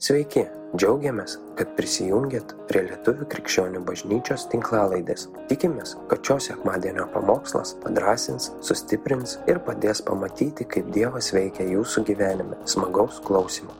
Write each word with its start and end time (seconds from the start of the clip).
Sveiki, 0.00 0.46
džiaugiamės, 0.80 1.34
kad 1.58 1.74
prisijungiat 1.76 2.54
prie 2.70 2.80
Lietuvių 2.86 3.26
krikščionių 3.34 3.82
bažnyčios 3.84 4.46
tinklalaidės. 4.48 5.26
Tikimės, 5.50 5.90
kad 6.08 6.24
šios 6.24 6.46
sekmadienio 6.48 7.04
pamokslas 7.12 7.74
padrasins, 7.82 8.46
sustiprins 8.64 9.34
ir 9.44 9.60
padės 9.66 10.00
pamatyti, 10.06 10.64
kaip 10.64 10.88
Dievas 10.94 11.28
veikia 11.36 11.66
jūsų 11.68 12.04
gyvenime. 12.08 12.56
Smagaus 12.64 13.18
klausimų. 13.26 13.76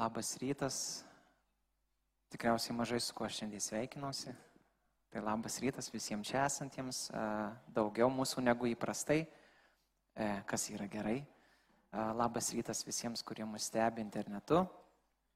Labas 0.00 0.32
rytas. 0.40 0.80
Tikriausiai 2.32 2.78
mažai 2.78 3.02
su 3.04 3.12
kuo 3.12 3.28
šiandien 3.28 3.60
sveikinuosi. 3.60 4.32
Tai 5.12 5.26
labas 5.28 5.60
rytas 5.60 5.92
visiems 5.92 6.32
čia 6.32 6.46
esantiems, 6.48 7.02
daugiau 7.68 8.08
mūsų 8.16 8.48
negu 8.48 8.72
įprastai, 8.72 9.26
e, 10.16 10.32
kas 10.48 10.70
yra 10.72 10.88
gerai. 10.88 11.18
Labas 11.92 12.48
rytas 12.56 12.86
visiems, 12.86 13.20
kurie 13.20 13.44
mus 13.44 13.66
stebi 13.68 14.00
internetu, 14.00 14.62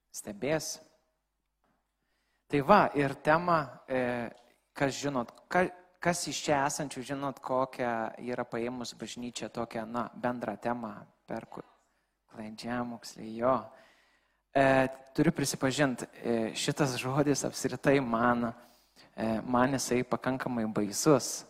stebės. 0.09 0.79
Tai 2.49 2.63
va, 2.65 2.87
ir 2.97 3.13
tema, 3.21 3.59
e, 3.85 4.31
kas 4.73 4.95
žinot, 4.97 5.35
kas 5.53 6.23
iš 6.31 6.39
čia 6.47 6.63
esančių 6.65 7.03
žinot, 7.11 7.43
kokią 7.45 7.91
yra 8.25 8.47
paėmus 8.49 8.95
bažnyčia 8.97 9.51
tokią, 9.53 9.85
na, 9.85 10.07
bendrą 10.17 10.55
temą 10.57 10.95
per 11.29 11.45
klaidžiamokslį 11.53 13.29
jo. 13.43 13.53
E, 14.57 14.65
turiu 15.13 15.35
prisipažinti, 15.37 16.09
e, 16.23 16.39
šitas 16.57 16.97
žodis 17.03 17.45
apsiritai 17.45 17.99
man, 18.01 18.49
man 19.45 19.77
jisai 19.77 20.01
pakankamai 20.09 20.65
baisus, 20.73 21.45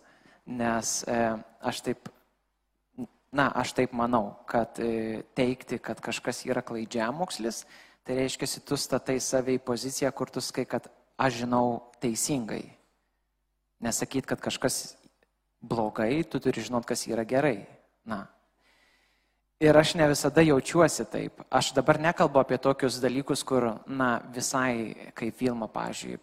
nes 0.46 0.98
aš 1.06 1.80
taip 1.82 2.10
Na, 3.34 3.48
aš 3.50 3.74
taip 3.74 3.92
manau, 3.96 4.36
kad 4.46 4.78
e, 4.78 5.22
teikti, 5.36 5.80
kad 5.82 5.98
kažkas 6.00 6.44
yra 6.46 6.62
klaidžiamokslis, 6.62 7.64
tai 8.06 8.20
reiškia, 8.20 8.48
tu 8.62 8.78
statai 8.78 9.18
save 9.20 9.56
į 9.56 9.64
poziciją, 9.66 10.12
kur 10.14 10.30
tu 10.30 10.40
skai, 10.40 10.64
kad 10.68 10.86
aš 11.18 11.42
žinau 11.42 11.66
teisingai. 12.00 12.62
Nesakyt, 13.82 14.28
kad 14.30 14.40
kažkas 14.40 14.94
blogai, 15.60 16.22
tu 16.24 16.40
turi 16.40 16.62
žinot, 16.64 16.86
kas 16.86 17.04
yra 17.10 17.26
gerai. 17.28 17.66
Na. 18.06 18.26
Ir 19.60 19.76
aš 19.76 19.94
ne 19.96 20.06
visada 20.08 20.44
jaučiuosi 20.44 21.06
taip. 21.10 21.40
Aš 21.50 21.72
dabar 21.76 21.98
nekalbu 22.00 22.40
apie 22.40 22.60
tokius 22.62 23.00
dalykus, 23.02 23.42
kur, 23.44 23.72
na, 23.88 24.20
visai 24.32 25.10
kaip 25.16 25.40
Vilma, 25.40 25.68
pažiūrėjau, 25.72 26.22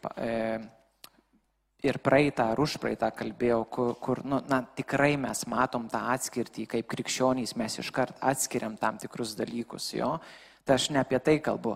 ir 1.83 1.99
praeitą 1.99 2.47
ar 2.53 2.61
užpraeitą 2.63 3.09
kalbėjau, 3.15 3.63
kur, 3.67 3.91
kur 3.99 4.21
nu, 4.23 4.39
na, 4.47 4.61
tikrai 4.77 5.17
mes 5.19 5.43
matom 5.51 5.89
tą 5.91 5.99
atskirtį, 6.13 6.67
kaip 6.77 6.87
krikščionys 6.93 7.55
mes 7.59 7.75
iškart 7.83 8.23
atskiriam 8.23 8.77
tam 8.79 8.99
tikrus 9.01 9.35
dalykus, 9.39 9.91
jo. 9.97 10.15
Tai 10.63 10.77
aš 10.79 10.89
ne 10.95 11.01
apie 11.01 11.19
tai 11.19 11.37
kalbu. 11.43 11.75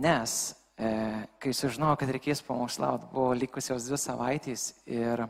Nes, 0.00 0.36
e, 0.80 0.92
kai 1.42 1.52
sužinojau, 1.56 1.98
kad 2.00 2.14
reikės 2.16 2.40
pamokslauti, 2.46 3.10
buvo 3.12 3.34
likusios 3.36 3.88
dvi 3.88 4.00
savaitės 4.00 4.70
ir 4.88 5.26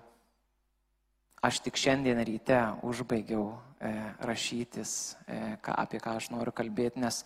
aš 1.42 1.62
tik 1.64 1.78
šiandien 1.80 2.22
ryte 2.26 2.60
užbaigiau 2.86 3.48
e, 3.50 3.92
rašytis, 4.30 4.96
e, 5.26 5.40
ką, 5.64 5.74
apie 5.74 5.98
ką 6.02 6.18
aš 6.20 6.30
noriu 6.30 6.54
kalbėti, 6.54 7.02
nes 7.02 7.24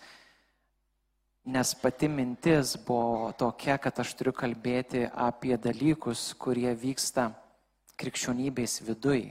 nes 1.44 1.74
pati 1.74 2.08
mintis 2.08 2.76
buvo 2.86 3.32
tokia, 3.36 3.76
kad 3.78 3.98
aš 4.00 4.14
turiu 4.16 4.32
kalbėti 4.32 5.04
apie 5.12 5.56
dalykus, 5.60 6.32
kurie 6.40 6.72
vyksta 6.72 7.28
krikščionybės 8.00 8.80
viduj. 8.86 9.28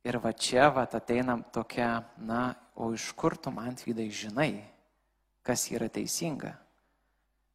Ir 0.00 0.16
va 0.16 0.32
čia 0.32 0.70
va 0.72 0.86
ateina 0.88 1.36
tokia, 1.52 2.06
na, 2.16 2.54
o 2.74 2.88
iš 2.96 3.10
kur 3.12 3.36
tu 3.36 3.52
man 3.52 3.76
tvydai 3.76 4.08
žinai, 4.08 4.52
kas 5.44 5.68
yra 5.74 5.90
teisinga? 5.92 6.54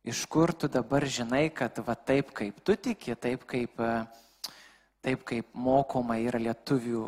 Iš 0.06 0.28
kur 0.30 0.54
tu 0.54 0.70
dabar 0.70 1.02
žinai, 1.10 1.50
kad 1.50 1.82
va 1.82 1.98
taip 1.98 2.30
kaip 2.38 2.62
tu 2.62 2.78
tiki, 2.78 3.18
taip 3.18 3.48
kaip, 3.50 3.82
taip 5.02 5.26
kaip 5.26 5.50
mokoma 5.58 6.20
yra 6.22 6.38
lietuvių, 6.38 7.04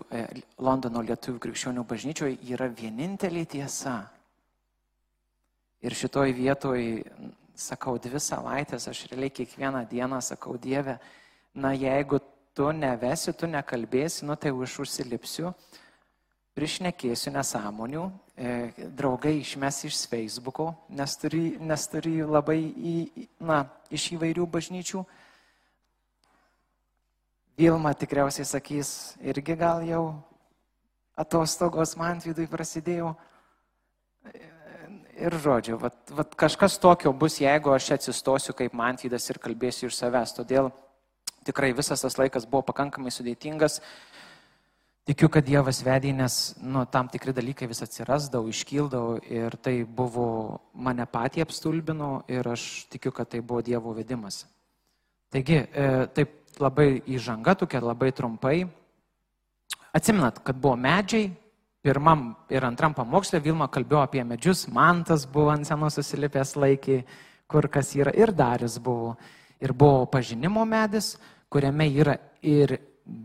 Londono 0.58 1.06
lietuvių 1.06 1.38
krikščionių 1.46 1.86
bažnyčioje, 1.86 2.40
yra 2.50 2.66
vienintelė 2.74 3.46
tiesa 3.46 4.00
Ir 5.86 5.94
šitoj 5.94 6.32
vietoj, 6.34 6.82
sakau, 7.58 7.98
dvi 8.02 8.20
savaitės, 8.22 8.88
aš 8.90 9.04
realiai 9.12 9.34
kiekvieną 9.34 9.84
dieną 9.90 10.22
sakau, 10.26 10.58
Dieve, 10.58 10.98
na 11.54 11.74
jeigu 11.78 12.20
tu 12.58 12.72
nevesi, 12.74 13.34
tu 13.38 13.50
nekalbėsi, 13.50 14.26
nu 14.26 14.36
tai 14.36 14.50
už 14.50 14.80
užsilipsiu, 14.86 15.52
priešnekėsiu 16.58 17.34
nesąmonių, 17.36 18.08
e, 18.34 18.54
draugai 18.98 19.36
išmes 19.44 19.84
iš 19.86 20.00
Facebooko, 20.10 20.72
nes 20.90 21.14
turi, 21.22 21.44
nes 21.62 21.86
turi 21.92 22.16
labai 22.26 22.58
į, 22.66 22.96
na, 23.38 23.60
iš 23.94 24.12
įvairių 24.18 24.48
bažnyčių. 24.50 25.04
Vilma 27.58 27.94
tikriausiai 27.94 28.46
sakys, 28.46 28.90
irgi 29.22 29.54
gal 29.58 29.86
jau 29.86 30.04
atostogos 31.18 31.94
man 31.98 32.22
vidui 32.26 32.50
prasidėjo 32.50 33.14
ir 35.18 35.38
žodžiu, 35.42 35.78
vat, 35.82 35.96
vat 36.14 36.36
kažkas 36.38 36.78
tokio 36.82 37.14
bus, 37.14 37.40
jeigu 37.42 37.74
aš 37.74 37.92
atsistosiu 37.98 38.56
kaip 38.58 38.76
mantydas 38.78 39.26
ir 39.32 39.40
kalbėsiu 39.42 39.90
iš 39.90 39.98
savęs. 39.98 40.36
Todėl 40.38 40.70
tikrai 41.48 41.74
visas 41.76 42.04
tas 42.04 42.18
laikas 42.20 42.48
buvo 42.50 42.66
pakankamai 42.70 43.14
sudėtingas. 43.14 43.82
Tikiu, 45.08 45.30
kad 45.32 45.46
Dievas 45.48 45.80
vedė, 45.88 46.12
nes 46.12 46.36
nu, 46.60 46.82
tam 46.92 47.08
tikri 47.08 47.32
dalykai 47.32 47.70
vis 47.72 47.80
atsirasdavo, 47.86 48.50
iškildavo 48.52 49.14
ir 49.32 49.56
tai 49.64 49.78
buvo 49.88 50.28
mane 50.76 51.06
patį 51.08 51.46
apstulbino 51.46 52.10
ir 52.28 52.50
aš 52.52 52.88
tikiu, 52.92 53.14
kad 53.16 53.32
tai 53.32 53.40
buvo 53.40 53.62
Dievo 53.64 53.96
vedimas. 53.96 54.42
Taigi, 55.32 55.62
e, 55.64 55.88
taip 56.12 56.60
labai 56.60 56.90
įžanga, 57.08 57.56
tokia 57.56 57.80
labai 57.86 58.12
trumpai. 58.12 58.58
Atsiminat, 59.96 60.42
kad 60.44 60.60
buvo 60.60 60.76
medžiai, 60.76 61.32
pirmam 61.88 62.34
ir 62.52 62.66
antram 62.68 62.96
pamokslė 62.98 63.40
Vilma 63.46 63.70
kalbėjo 63.72 64.04
apie 64.04 64.24
medžius, 64.28 64.66
mantas 64.74 65.24
buvo 65.32 65.54
ant 65.54 65.68
senos 65.68 65.96
susilipęs 65.96 66.58
laikį, 66.60 66.98
kur 67.48 67.70
kas 67.72 67.94
yra 67.96 68.12
ir 68.12 68.34
darius 68.36 68.76
buvo. 68.84 69.16
Ir 69.64 69.74
buvo 69.74 70.06
pažinimo 70.12 70.66
medis, 70.68 71.16
kuriame 71.50 71.88
yra 71.90 72.18
ir 72.46 72.76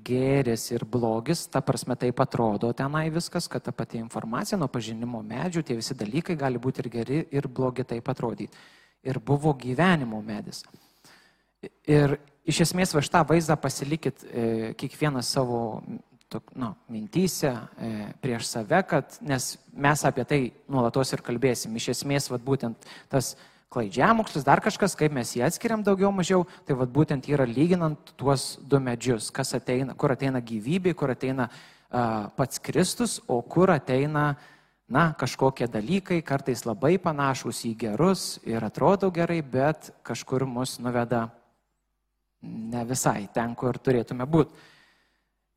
gėris, 0.06 0.68
ir 0.70 0.84
blogis, 0.86 1.42
ta 1.50 1.60
prasme 1.66 1.96
taip 1.98 2.20
atrodo 2.22 2.70
tenai 2.76 3.08
viskas, 3.10 3.48
kad 3.50 3.64
ta 3.66 3.74
pati 3.74 3.98
informacija 3.98 4.58
nuo 4.58 4.70
pažinimo 4.70 5.24
medžių, 5.26 5.64
tie 5.66 5.76
visi 5.76 5.96
dalykai 5.98 6.38
gali 6.38 6.62
būti 6.62 6.84
ir 6.84 6.90
geri, 6.92 7.18
ir 7.34 7.48
blogi 7.50 7.84
taip 7.90 8.08
atrodyti. 8.08 8.62
Ir 9.02 9.18
buvo 9.18 9.56
gyvenimo 9.58 10.22
medis. 10.22 10.62
Ir 11.90 12.14
iš 12.46 12.62
esmės 12.68 12.94
va 12.94 13.02
šitą 13.02 13.24
vaizdą 13.26 13.58
pasilikit 13.58 14.22
e, 14.22 14.46
kiekvienas 14.78 15.34
savo 15.34 15.82
nu, 16.56 16.72
mintyse 16.92 17.50
e, 17.52 17.90
prieš 18.22 18.46
save, 18.48 18.82
kad, 18.88 19.16
nes 19.20 19.56
mes 19.72 20.04
apie 20.08 20.24
tai 20.28 20.40
nuolatos 20.70 21.12
ir 21.12 21.22
kalbėsim. 21.24 21.74
Iš 21.76 21.88
esmės, 21.96 22.30
vat, 22.32 22.44
būtent 22.44 22.88
tas 23.12 23.34
klaidžiamokslis, 23.72 24.44
dar 24.44 24.60
kažkas, 24.64 24.94
kaip 24.98 25.12
mes 25.16 25.32
jį 25.36 25.44
atskiriam 25.46 25.82
daugiau 25.84 26.12
mažiau, 26.14 26.46
tai 26.68 26.76
vat, 26.78 26.92
būtent 26.92 27.28
yra 27.30 27.46
lyginant 27.48 28.14
tuos 28.20 28.56
du 28.68 28.80
medžius, 28.80 29.30
ateina, 29.32 29.96
kur 29.96 30.12
ateina 30.12 30.40
gyvybė, 30.44 30.94
kur 30.94 31.12
ateina 31.14 31.48
uh, 31.48 32.28
pats 32.36 32.60
Kristus, 32.60 33.20
o 33.28 33.40
kur 33.42 33.72
ateina, 33.72 34.34
na, 34.92 35.12
kažkokie 35.16 35.68
dalykai, 35.72 36.20
kartais 36.20 36.66
labai 36.68 36.98
panašus 37.00 37.64
į 37.64 37.72
gerus 37.80 38.38
ir 38.44 38.64
atrodo 38.64 39.08
gerai, 39.10 39.40
bet 39.40 39.88
kažkur 40.04 40.44
mus 40.44 40.76
nuveda 40.78 41.30
ne 42.42 42.84
visai 42.84 43.28
ten, 43.32 43.54
kur 43.56 43.78
turėtume 43.78 44.26
būti. 44.28 44.68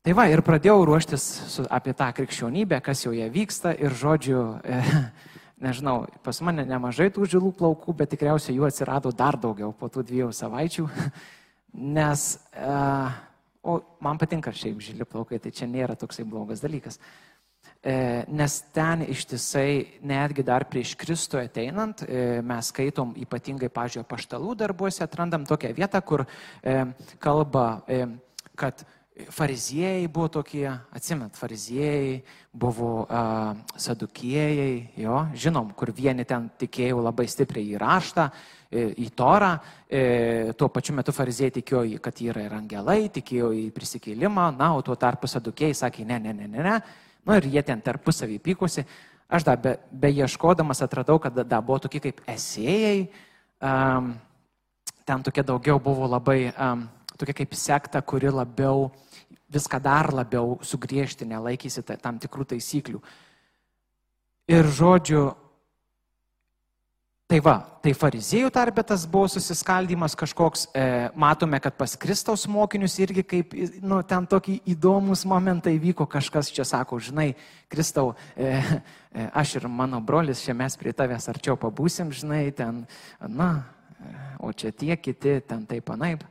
Tai 0.06 0.12
va, 0.14 0.28
ir 0.30 0.38
pradėjau 0.46 0.84
ruoštis 0.86 1.22
su, 1.50 1.62
apie 1.66 1.90
tą 1.98 2.06
krikščionybę, 2.14 2.76
kas 2.78 3.00
joje 3.02 3.24
vyksta 3.34 3.72
ir 3.74 3.90
žodžiu, 3.90 4.38
e, 4.62 4.76
nežinau, 5.66 6.04
pas 6.22 6.38
mane 6.46 6.62
nemažai 6.62 7.08
tų 7.10 7.26
žilų 7.32 7.50
plaukų, 7.58 7.94
bet 7.98 8.12
tikriausiai 8.14 8.54
jų 8.54 8.68
atsirado 8.68 9.10
dar 9.10 9.34
daugiau 9.34 9.72
po 9.74 9.88
tų 9.90 10.04
dviejų 10.06 10.28
savaičių, 10.30 10.86
nes, 11.98 12.28
e, 12.54 12.76
o 13.66 13.74
man 14.06 14.22
patinka 14.22 14.54
šiaip 14.54 14.78
žili 14.78 15.10
plaukai, 15.10 15.42
tai 15.42 15.50
čia 15.50 15.66
nėra 15.66 15.98
toksai 15.98 16.22
blogas 16.22 16.62
dalykas. 16.62 17.02
E, 17.82 17.98
nes 18.30 18.62
ten 18.78 19.02
ištisai, 19.10 19.98
netgi 20.06 20.46
dar 20.46 20.68
prieš 20.70 20.94
Kristų 21.02 21.42
ateinant, 21.42 22.06
e, 22.06 22.44
mes 22.46 22.70
skaitom 22.70 23.16
ypatingai, 23.26 23.74
pažiūrėjau, 23.74 24.06
paštalų 24.14 24.54
darbuose, 24.62 25.02
atrandam 25.02 25.50
tokią 25.50 25.74
vietą, 25.74 25.98
kur 25.98 26.28
e, 26.62 26.84
kalba, 27.18 27.72
e, 27.90 28.04
kad 28.54 28.86
Fariziejai 29.16 30.10
buvo 30.12 30.28
tokie, 30.28 30.66
atsimet, 30.92 31.38
fariziejai, 31.40 32.18
buvo 32.52 33.06
uh, 33.06 33.54
sadukėjai, 33.80 34.74
jo, 35.00 35.22
žinom, 35.32 35.70
kur 35.72 35.88
vieni 35.96 36.26
ten 36.28 36.50
tikėjo 36.60 37.00
labai 37.00 37.24
stipriai 37.24 37.70
į 37.72 37.80
raštą, 37.80 38.26
į 38.76 39.08
torą, 39.14 39.52
e, 39.88 40.52
tuo 40.58 40.68
pačiu 40.68 40.94
metu 40.96 41.12
fariziejai 41.14 41.54
tikėjo, 41.60 42.00
kad 42.02 42.20
yra 42.20 42.42
ir 42.48 42.54
angelai, 42.56 43.08
tikėjo 43.14 43.52
į 43.54 43.70
prisikėlimą, 43.74 44.50
na, 44.58 44.72
o 44.74 44.82
tuo 44.82 44.96
tarpu 44.98 45.30
sadukėjai 45.30 45.74
sakė, 45.74 46.04
ne, 46.04 46.18
ne, 46.18 46.32
ne, 46.34 46.48
ne, 46.48 46.62
ne, 46.66 46.74
nu 47.26 47.36
ir 47.36 47.46
jie 47.54 47.62
ten 47.62 47.80
tarpusavį 47.80 48.38
pykosi. 48.42 48.84
aš 49.28 49.44
dar 49.44 49.56
be, 49.56 49.76
beieškodamas 49.90 50.82
atradau, 50.82 51.18
kad 51.18 51.34
dar 51.34 51.62
buvo 51.62 51.78
tokie 51.78 52.00
kaip 52.00 52.20
esėjai, 52.26 53.08
um, 53.62 54.14
ten 55.04 55.22
tokie 55.22 55.42
daugiau 55.42 55.80
buvo 55.82 56.06
labai, 56.06 56.52
um, 56.58 56.88
tokia 57.16 57.34
kaip 57.34 57.54
sekta, 57.54 58.02
kuri 58.02 58.30
labiau, 58.30 58.90
viską 59.52 59.80
dar 59.82 60.10
labiau 60.14 60.58
sugriežtinę, 60.62 61.38
laikysi 61.50 61.84
tam 61.86 62.18
tikrų 62.22 62.48
taisyklių. 62.54 63.02
Ir 64.46 64.70
žodžiu, 64.70 65.32
Tai 67.26 67.40
va, 67.42 67.56
tai 67.82 67.90
fariziejų 67.90 68.52
tarpe 68.54 68.84
tas 68.86 69.02
buvo 69.10 69.26
susiskaldimas 69.26 70.12
kažkoks, 70.14 70.68
e, 70.70 70.82
matome, 71.18 71.58
kad 71.58 71.74
pas 71.74 71.96
Kristaus 71.98 72.44
mokinius 72.46 72.94
irgi 73.02 73.24
kaip, 73.26 73.56
nu, 73.82 73.98
ten 74.06 74.28
tokie 74.30 74.60
įdomus 74.62 75.24
momentai 75.26 75.72
vyko, 75.82 76.06
kažkas 76.06 76.52
čia 76.54 76.62
sako, 76.62 77.00
žinai, 77.02 77.32
Kristau, 77.66 78.12
e, 78.38 78.52
e, 79.10 79.26
aš 79.42 79.56
ir 79.58 79.66
mano 79.66 79.98
brolis, 79.98 80.44
čia 80.46 80.54
mes 80.54 80.78
prie 80.78 80.94
tavęs 80.94 81.26
arčiau 81.32 81.58
pabūsim, 81.58 82.14
žinai, 82.14 82.44
ten, 82.54 82.84
na, 83.18 83.50
e, 83.98 84.14
o 84.38 84.52
čia 84.54 84.70
tie 84.70 84.94
kiti, 84.94 85.40
ten 85.50 85.66
taip 85.66 85.90
anaip. 85.90 86.22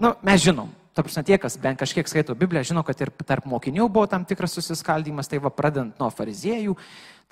Nu, 0.00 0.14
mes 0.24 0.48
žinom, 0.48 0.72
ta 0.94 1.04
prasme, 1.04 1.24
tie, 1.24 1.38
kas 1.40 1.56
bent 1.60 1.80
kažkiek 1.80 2.08
skaito 2.08 2.36
Bibliją, 2.38 2.64
žino, 2.72 2.82
kad 2.86 3.00
ir 3.00 3.12
tarp 3.24 3.46
mokinių 3.48 3.88
buvo 3.88 4.08
tam 4.10 4.26
tikras 4.28 4.54
susiskaldimas, 4.58 5.30
tai 5.30 5.40
va, 5.42 5.52
pradant 5.54 5.96
nuo 6.00 6.10
fariziejų, 6.12 6.76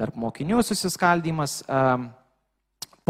tarp 0.01 0.17
mokinių 0.21 0.65
susiskaldimas. 0.65 1.61
E, 1.69 1.85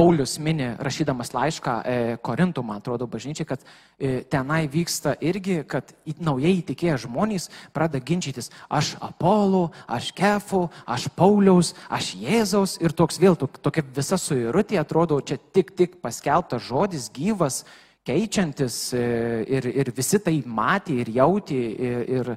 Paulius 0.00 0.38
mini, 0.38 0.69
rašydamas 0.79 1.32
laišką 1.35 1.73
e, 1.82 1.94
Korintų, 2.25 2.62
man 2.64 2.79
atrodo, 2.79 3.08
bažnyčiai, 3.11 3.44
kad 3.44 3.64
e, 3.99 4.23
tenai 4.32 4.62
vyksta 4.70 5.17
irgi, 5.20 5.58
kad 5.69 5.91
naujai 6.23 6.55
įtikėję 6.61 6.94
žmonės 7.02 7.49
pradeda 7.75 8.00
ginčytis, 8.06 8.49
aš 8.70 8.94
Apolų, 9.02 9.67
aš 9.91 10.12
Kefų, 10.17 10.62
aš 10.87 11.08
Pauliaus, 11.19 11.75
aš 11.91 12.14
Jėzaus. 12.23 12.79
Ir 12.81 12.94
toks 12.97 13.19
vėl 13.20 13.37
tokia 13.37 13.85
visa 13.99 14.17
suirutė 14.17 14.79
atrodo, 14.81 15.19
čia 15.20 15.41
tik 15.52 15.75
tik 15.76 15.99
paskelbtas 16.00 16.64
žodis, 16.70 17.11
gyvas, 17.12 17.64
keičiantis 18.10 18.78
e, 18.98 19.04
ir, 19.48 19.70
ir 19.70 19.94
visi 19.96 20.20
tai 20.22 20.40
matė 20.44 21.00
ir 21.04 21.14
jautė 21.14 21.60
ir, 21.88 22.00
ir, 22.18 22.32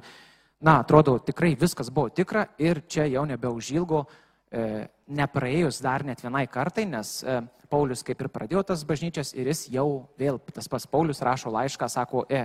na, 0.64 0.78
atrodo, 0.80 1.18
tikrai 1.26 1.56
viskas 1.58 1.90
buvo 1.90 2.14
tikra 2.14 2.46
ir 2.62 2.86
čia 2.88 3.10
jau 3.10 3.26
nebeužilgo 3.28 4.06
E, 4.54 4.86
nepraėjus 5.10 5.80
dar 5.82 6.04
net 6.06 6.20
vienai 6.22 6.44
kartai, 6.46 6.84
nes 6.86 7.08
e, 7.26 7.40
Paulius 7.72 8.04
kaip 8.06 8.20
ir 8.22 8.28
pradėjo 8.30 8.62
tas 8.68 8.84
bažnyčias 8.86 9.32
ir 9.34 9.48
jis 9.50 9.64
jau 9.74 9.86
vėl, 10.20 10.38
tas 10.54 10.68
pas 10.70 10.86
Paulius 10.86 11.22
rašo 11.26 11.50
laišką, 11.50 11.88
sako, 11.90 12.22
e 12.30 12.44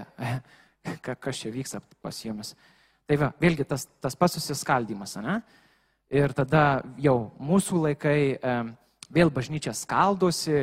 kas 1.06 1.42
čia 1.44 1.54
vyksta 1.54 1.84
pas 2.02 2.18
jumis. 2.26 2.56
Tai 3.06 3.20
va, 3.22 3.30
vėlgi 3.42 3.68
tas, 3.70 3.86
tas 4.02 4.18
pats 4.18 4.40
susiskaldimas, 4.40 5.16
ne? 5.22 5.38
Ir 6.10 6.34
tada 6.34 6.82
jau 6.98 7.30
mūsų 7.38 7.84
laikai 7.84 8.20
vėl 9.14 9.30
bažnyčia 9.34 9.76
skaldosi, 9.78 10.56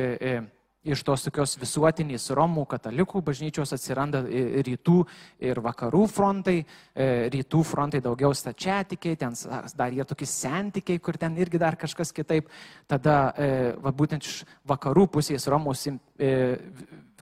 iš 0.87 1.03
tos 1.07 1.25
tokios 1.27 1.55
visuotinės 1.59 2.29
Romų 2.37 2.65
katalikų 2.71 3.21
bažnyčios 3.25 3.73
atsiranda 3.75 4.21
rytų 4.67 4.97
ir 5.43 5.61
vakarų 5.63 6.03
frontai. 6.11 6.57
E, 6.95 7.07
rytų 7.33 7.63
frontai 7.67 8.01
daugiau 8.03 8.33
stačiatikiai, 8.35 9.19
ten 9.19 9.35
dar 9.77 9.95
jie 9.95 10.05
tokie 10.07 10.27
sentikiai, 10.29 11.01
kur 11.03 11.19
ten 11.19 11.37
irgi 11.37 11.61
dar 11.61 11.77
kažkas 11.79 12.13
kitaip. 12.15 12.49
Tada 12.87 13.17
e, 13.35 13.51
va, 13.83 13.91
būtent 13.91 14.25
iš 14.25 14.43
vakarų 14.67 15.07
pusės 15.17 15.47
Romos 15.51 15.87
e, 15.87 16.33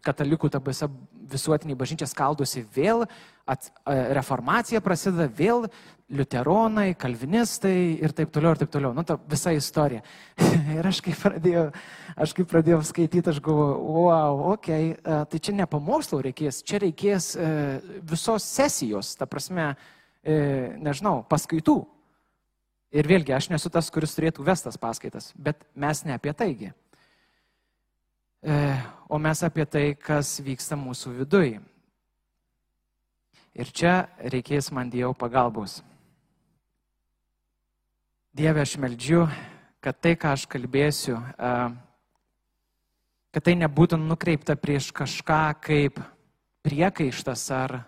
katalikų 0.06 0.52
ta 0.54 0.62
visa 0.64 0.90
visuotinė 1.32 1.76
bažnyčia 1.78 2.08
skaldosi 2.10 2.64
vėl, 2.76 3.06
at, 3.50 3.70
reformacija 3.86 4.82
prasideda 4.84 5.28
vėl, 5.38 5.68
liuteronai, 6.14 6.94
kalvinistai 7.02 7.98
ir 7.98 8.14
taip 8.14 8.30
toliau, 8.34 8.54
ir 8.54 8.62
taip 8.62 8.72
toliau. 8.74 8.94
Nu, 8.94 9.02
ta 9.08 9.18
visa 9.30 9.54
istorija. 9.56 10.04
ir 10.78 10.86
aš 10.86 11.02
kaip 11.06 11.18
pradėjau, 11.18 11.66
aš 12.28 12.36
kaip 12.38 12.50
pradėjau 12.52 12.84
skaityti, 12.86 13.34
aš 13.34 13.42
galvoju, 13.46 13.80
wow, 13.96 14.44
ok, 14.54 14.70
tai 15.32 15.42
čia 15.42 15.56
ne 15.58 15.66
pamokslo 15.70 16.22
reikės, 16.26 16.62
čia 16.66 16.84
reikės 16.86 17.32
visos 18.06 18.46
sesijos, 18.46 19.16
ta 19.18 19.26
prasme, 19.30 19.74
nežinau, 20.26 21.24
paskaitų. 21.30 21.80
Ir 22.96 23.10
vėlgi, 23.10 23.34
aš 23.36 23.50
nesu 23.52 23.70
tas, 23.74 23.90
kuris 23.92 24.14
turėtų 24.16 24.46
vestas 24.46 24.78
paskaitas, 24.80 25.34
bet 25.36 25.66
mes 25.76 26.06
ne 26.08 26.16
apie 26.16 26.32
taigi. 26.38 26.70
E, 28.46 28.78
o 29.10 29.18
mes 29.18 29.42
apie 29.42 29.66
tai, 29.66 29.96
kas 29.98 30.36
vyksta 30.38 30.78
mūsų 30.78 31.16
viduje. 31.18 31.58
Ir 33.58 33.72
čia 33.74 33.94
reikės 34.22 34.70
man 34.70 34.92
Dievo 34.94 35.16
pagalbos. 35.18 35.80
Dieve, 38.38 38.62
aš 38.62 38.76
meldžiu, 38.78 39.24
kad 39.82 39.98
tai, 39.98 40.14
ką 40.14 40.36
aš 40.38 40.44
kalbėsiu, 40.52 41.18
e, 41.18 41.52
kad 43.34 43.48
tai 43.50 43.58
nebūtų 43.64 43.98
nukreipta 43.98 44.54
prieš 44.54 44.92
kažką 44.94 45.42
kaip 45.66 45.98
priekaištas 46.62 47.50
ar 47.50 47.80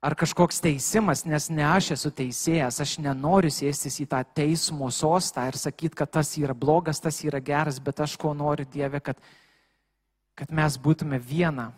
ar 0.00 0.14
kažkoks 0.14 0.60
teisimas, 0.62 1.24
nes 1.26 1.48
ne 1.50 1.64
aš 1.66 1.92
esu 1.96 2.10
teisėjas, 2.14 2.78
aš 2.82 2.98
nenoriu 3.02 3.50
sėstis 3.50 3.98
į 4.04 4.06
tą 4.12 4.22
teismo 4.34 4.90
sostą 4.94 5.48
ir 5.50 5.58
sakyti, 5.58 5.96
kad 5.98 6.12
tas 6.18 6.30
yra 6.38 6.54
blogas, 6.54 7.02
tas 7.02 7.18
yra 7.26 7.40
geras, 7.42 7.80
bet 7.82 8.00
aš 8.00 8.14
ko 8.20 8.34
noriu 8.34 8.66
Dieve, 8.70 9.00
kad, 9.02 9.18
kad 10.38 10.54
mes 10.54 10.78
būtume 10.78 11.18
viena 11.18 11.72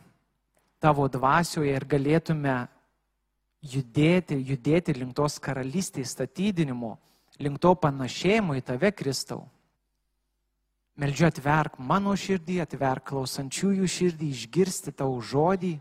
tavo 0.80 1.08
dvasioje 1.08 1.72
ir 1.72 1.88
galėtume 1.88 2.58
judėti, 3.60 4.36
judėti 4.36 4.96
link 4.96 5.16
tos 5.16 5.38
karalystės 5.40 6.12
statydinimo, 6.16 6.98
link 7.40 7.60
to 7.60 7.72
panašėjimo 7.72 8.56
į 8.60 8.64
tave, 8.68 8.92
Kristau. 8.92 9.46
Meldžiu 11.00 11.30
atverk 11.30 11.78
mano 11.80 12.12
širdį, 12.12 12.58
atverk 12.60 13.06
klausančiųjų 13.08 13.86
širdį, 13.88 14.26
išgirsti 14.36 14.92
tau 14.92 15.14
žodį 15.24 15.78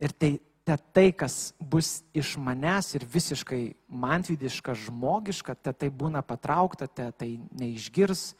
Ir 0.00 0.12
tai, 0.16 0.30
tai, 0.64 0.76
tai, 0.96 1.06
kas 1.12 1.52
bus 1.60 2.00
iš 2.16 2.36
manęs 2.40 2.94
ir 2.96 3.04
visiškai 3.04 3.62
mantvidiška, 3.88 4.74
žmogiška, 4.86 5.54
tai, 5.60 5.74
tai 5.76 5.90
būna 5.92 6.22
patraukta, 6.24 6.88
tai, 6.88 7.10
tai 7.12 7.30
neišgirs. 7.60 8.30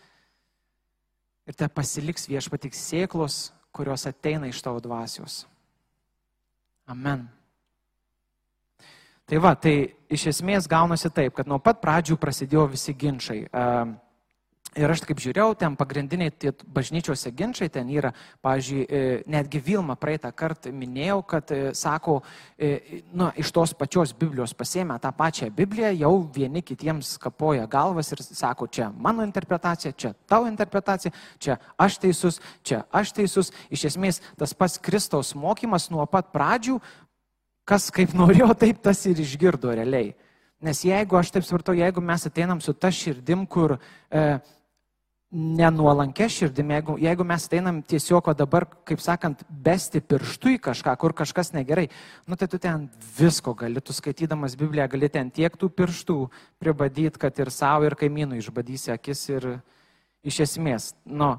Ir 1.50 1.56
tai 1.58 1.68
pasiliks 1.72 2.28
viešpatiks 2.30 2.80
sėklos, 2.90 3.50
kurios 3.74 4.06
ateina 4.08 4.48
iš 4.50 4.62
tavo 4.64 4.80
dvasios. 4.82 5.44
Amen. 6.90 7.28
Tai 9.30 9.38
va, 9.38 9.52
tai 9.54 9.92
iš 10.10 10.26
esmės 10.32 10.66
gaunasi 10.66 11.10
taip, 11.14 11.36
kad 11.36 11.46
nuo 11.46 11.60
pat 11.62 11.78
pradžių 11.82 12.16
prasidėjo 12.18 12.64
visi 12.72 12.94
ginčiai. 12.98 13.44
Uh, 13.46 13.92
Ir 14.78 14.86
aš 14.86 15.00
kaip 15.02 15.18
žiūrėjau, 15.18 15.56
ten 15.58 15.74
pagrindiniai 15.74 16.30
tie 16.30 16.52
bažnyčiose 16.70 17.32
ginčiai 17.34 17.72
ten 17.74 17.88
yra, 17.90 18.12
pavyzdžiui, 18.44 18.82
e, 18.86 19.00
netgi 19.26 19.58
Vilma 19.66 19.96
praeitą 19.98 20.30
kartą 20.30 20.70
minėjau, 20.70 21.16
kad, 21.26 21.50
e, 21.50 21.72
sako, 21.74 22.20
e, 22.54 23.02
nu, 23.10 23.32
iš 23.34 23.50
tos 23.50 23.74
pačios 23.74 24.12
Biblijos 24.14 24.54
pasėmė 24.54 25.00
tą 25.02 25.10
pačią 25.10 25.50
Bibliją, 25.50 25.90
jau 25.98 26.12
vieni 26.22 26.62
kitiems 26.62 27.16
kapoja 27.18 27.66
galvas 27.66 28.12
ir 28.12 28.22
sako, 28.22 28.68
čia 28.70 28.92
mano 28.94 29.26
interpretacija, 29.26 29.90
čia 29.90 30.14
tavo 30.30 30.46
interpretacija, 30.46 31.10
čia 31.42 31.58
aš 31.74 31.98
teisus, 31.98 32.38
čia 32.62 32.84
aš 32.94 33.10
teisus. 33.18 33.50
Iš 33.74 33.88
esmės, 33.90 34.22
tas 34.38 34.54
pats 34.54 34.78
Kristaus 34.78 35.34
mokymas 35.34 35.90
nuo 35.90 36.06
pat 36.06 36.30
pradžių, 36.30 36.78
kas 37.66 37.90
kaip 37.90 38.14
norėjo, 38.22 38.54
taip 38.54 38.78
tas 38.86 39.02
ir 39.10 39.18
išgirdo 39.18 39.74
realiai. 39.74 40.14
Nes 40.62 40.84
jeigu, 40.84 41.16
aš 41.16 41.32
taip 41.32 41.44
supratau, 41.48 41.74
jeigu 41.74 42.02
mes 42.04 42.26
ateinam 42.28 42.60
su 42.60 42.74
ta 42.76 42.90
širdim, 42.92 43.46
kur 43.48 43.78
e, 44.12 44.38
nenuolankia 45.30 46.26
širdim, 46.28 46.72
jeigu, 46.74 46.96
jeigu 46.98 47.24
mes 47.26 47.44
einam 47.54 47.78
tiesiog, 47.86 48.32
dabar, 48.34 48.66
kaip 48.86 49.02
sakant, 49.02 49.44
besti 49.48 50.02
pirštų 50.02 50.56
į 50.56 50.60
kažką, 50.64 50.94
kur 50.98 51.14
kažkas 51.14 51.52
negerai, 51.54 51.86
nu 52.26 52.38
tai 52.38 52.48
tu 52.50 52.58
ten 52.58 52.88
visko 53.18 53.54
gali, 53.54 53.80
tu 53.80 53.94
skaitydamas 53.94 54.58
Bibliją 54.58 54.88
gali 54.90 55.08
ten 55.08 55.30
tiek 55.30 55.54
tų 55.54 55.70
pirštų 55.70 56.16
pribadyti, 56.58 57.22
kad 57.22 57.38
ir 57.38 57.52
savo, 57.54 57.86
ir 57.86 57.94
kaimynų 57.94 58.40
išbadysi 58.40 58.90
akis 58.96 59.22
ir 59.30 59.48
iš 60.26 60.42
esmės, 60.48 60.90
nu, 61.06 61.36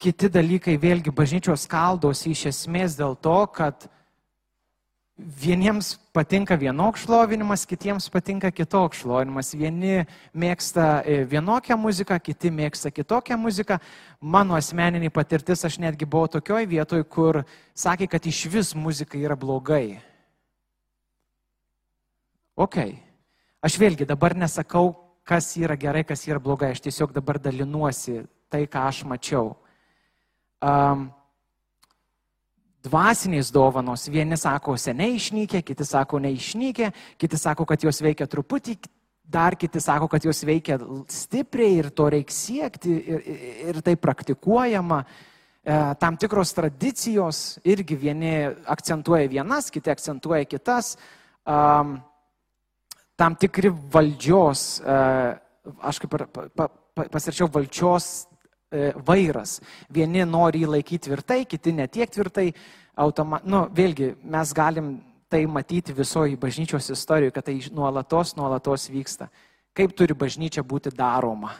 kiti 0.00 0.32
dalykai 0.32 0.78
vėlgi 0.80 1.12
bažnyčios 1.12 1.68
kaldosi 1.68 2.32
iš 2.32 2.46
esmės 2.54 2.96
dėl 2.96 3.12
to, 3.20 3.38
kad 3.52 3.90
Vieniems 5.18 5.96
patinka 6.14 6.54
vienoks 6.54 7.02
šlovinimas, 7.02 7.64
kitiems 7.66 8.04
patinka 8.14 8.52
kitoks 8.54 9.00
šlovinimas. 9.02 9.50
Vieni 9.58 10.04
mėgsta 10.30 11.02
e, 11.02 11.24
vienokią 11.26 11.74
muziką, 11.74 12.20
kiti 12.22 12.52
mėgsta 12.54 12.92
kitokią 12.94 13.34
muziką. 13.34 13.80
Mano 14.22 14.54
asmeninė 14.54 15.10
patirtis, 15.10 15.64
aš 15.66 15.80
netgi 15.82 16.06
buvau 16.06 16.30
tokioj 16.36 16.68
vietoj, 16.70 17.02
kur 17.10 17.40
sakė, 17.74 18.06
kad 18.14 18.30
iš 18.30 18.44
vis 18.52 18.70
muzika 18.78 19.18
yra 19.18 19.34
blogai. 19.34 19.98
Ok. 22.54 22.78
Aš 23.58 23.74
vėlgi 23.82 24.06
dabar 24.06 24.38
nesakau, 24.38 24.94
kas 25.26 25.50
yra 25.58 25.74
gerai, 25.74 26.06
kas 26.06 26.28
yra 26.30 26.38
blogai. 26.38 26.76
Aš 26.76 26.86
tiesiog 26.86 27.10
dabar 27.18 27.42
dalinuosi 27.42 28.20
tai, 28.46 28.68
ką 28.70 28.86
aš 28.86 29.02
mačiau. 29.02 29.56
Um, 30.62 31.08
dvasinės 32.84 33.50
dovanos. 33.54 34.06
Vieni 34.12 34.36
sako 34.38 34.76
seniai 34.78 35.16
išnykė, 35.18 35.62
kiti 35.66 35.86
sako 35.86 36.20
neišnykė, 36.22 36.92
kiti 37.18 37.40
sako, 37.40 37.66
kad 37.68 37.82
jos 37.84 38.00
veikia 38.04 38.28
truputį, 38.30 38.76
dar 39.28 39.56
kiti 39.58 39.80
sako, 39.82 40.08
kad 40.08 40.24
jos 40.24 40.44
veikia 40.46 40.78
stipriai 41.12 41.80
ir 41.82 41.90
to 41.90 42.08
reikia 42.14 42.34
siekti 42.36 42.94
ir, 42.98 43.26
ir 43.72 43.80
tai 43.84 43.96
praktikuojama. 44.00 45.02
E, 45.68 45.80
tam 46.00 46.16
tikros 46.16 46.54
tradicijos 46.56 47.58
irgi 47.66 47.98
vieni 47.98 48.32
akcentuoja 48.66 49.28
vienas, 49.28 49.72
kiti 49.74 49.92
akcentuoja 49.92 50.48
kitas. 50.48 50.94
Tam 53.18 53.34
tikri 53.34 53.72
valdžios, 53.92 54.64
e, 54.80 54.96
aš 55.90 55.98
kaip 56.04 56.14
pasirašiau, 56.94 57.50
valdžios 57.52 58.27
E, 58.27 58.27
vairas. 59.06 59.58
Vieni 59.88 60.24
nori 60.28 60.62
jį 60.64 60.72
laikyti 60.76 61.08
tvirtai, 61.08 61.44
kiti 61.48 61.72
netiek 61.72 62.10
tvirtai. 62.10 62.50
Automa... 62.98 63.40
Nu, 63.44 63.66
vėlgi, 63.72 64.14
mes 64.26 64.52
galim 64.52 64.96
tai 65.28 65.44
matyti 65.46 65.92
visoji 65.92 66.36
bažnyčios 66.40 66.90
istorijoje, 66.90 67.32
kad 67.36 67.46
tai 67.46 67.58
nuolatos, 67.72 68.34
nuolatos 68.36 68.88
vyksta. 68.90 69.28
Kaip 69.76 69.94
turi 69.96 70.16
bažnyčia 70.16 70.64
būti 70.66 70.90
daroma? 70.90 71.54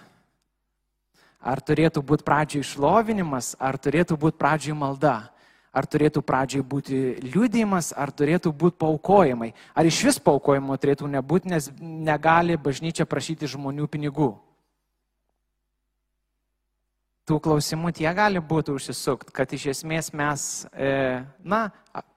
Ar 1.38 1.60
turėtų 1.62 2.02
būti 2.02 2.26
pradžioj 2.26 2.64
išlovinimas, 2.64 3.54
ar 3.60 3.78
turėtų 3.78 4.16
būti 4.18 4.40
pradžioj 4.40 4.74
malda? 4.74 5.30
Ar 5.70 5.86
turėtų 5.86 6.24
pradžioj 6.26 6.64
būti 6.66 6.98
liūdėjimas, 7.22 7.92
ar 7.94 8.10
turėtų 8.10 8.50
būti 8.50 8.80
paukojimai? 8.80 9.52
Ar 9.76 9.86
iš 9.86 10.00
vis 10.08 10.18
paukojimo 10.18 10.74
turėtų 10.80 11.06
nebūti, 11.12 11.52
nes 11.52 11.70
negali 11.78 12.56
bažnyčia 12.58 13.06
prašyti 13.06 13.46
žmonių 13.46 13.86
pinigų? 13.86 14.32
Tų 17.28 17.36
klausimų 17.44 17.92
tie 17.98 18.08
gali 18.16 18.40
būti 18.40 18.72
užsisukt, 18.72 19.32
kad 19.36 19.52
iš 19.52 19.68
esmės 19.74 20.12
mes, 20.16 20.42
e, 20.72 21.20
na, 21.44 21.68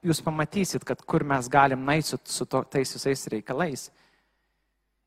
jūs 0.06 0.22
pamatysit, 0.24 0.86
kad 0.88 1.02
kur 1.04 1.26
mes 1.28 1.50
galim 1.52 1.84
naiti 1.86 2.14
su, 2.14 2.20
su 2.24 2.48
to, 2.48 2.64
tais 2.64 2.96
visais 2.96 3.26
reikalais. 3.34 3.90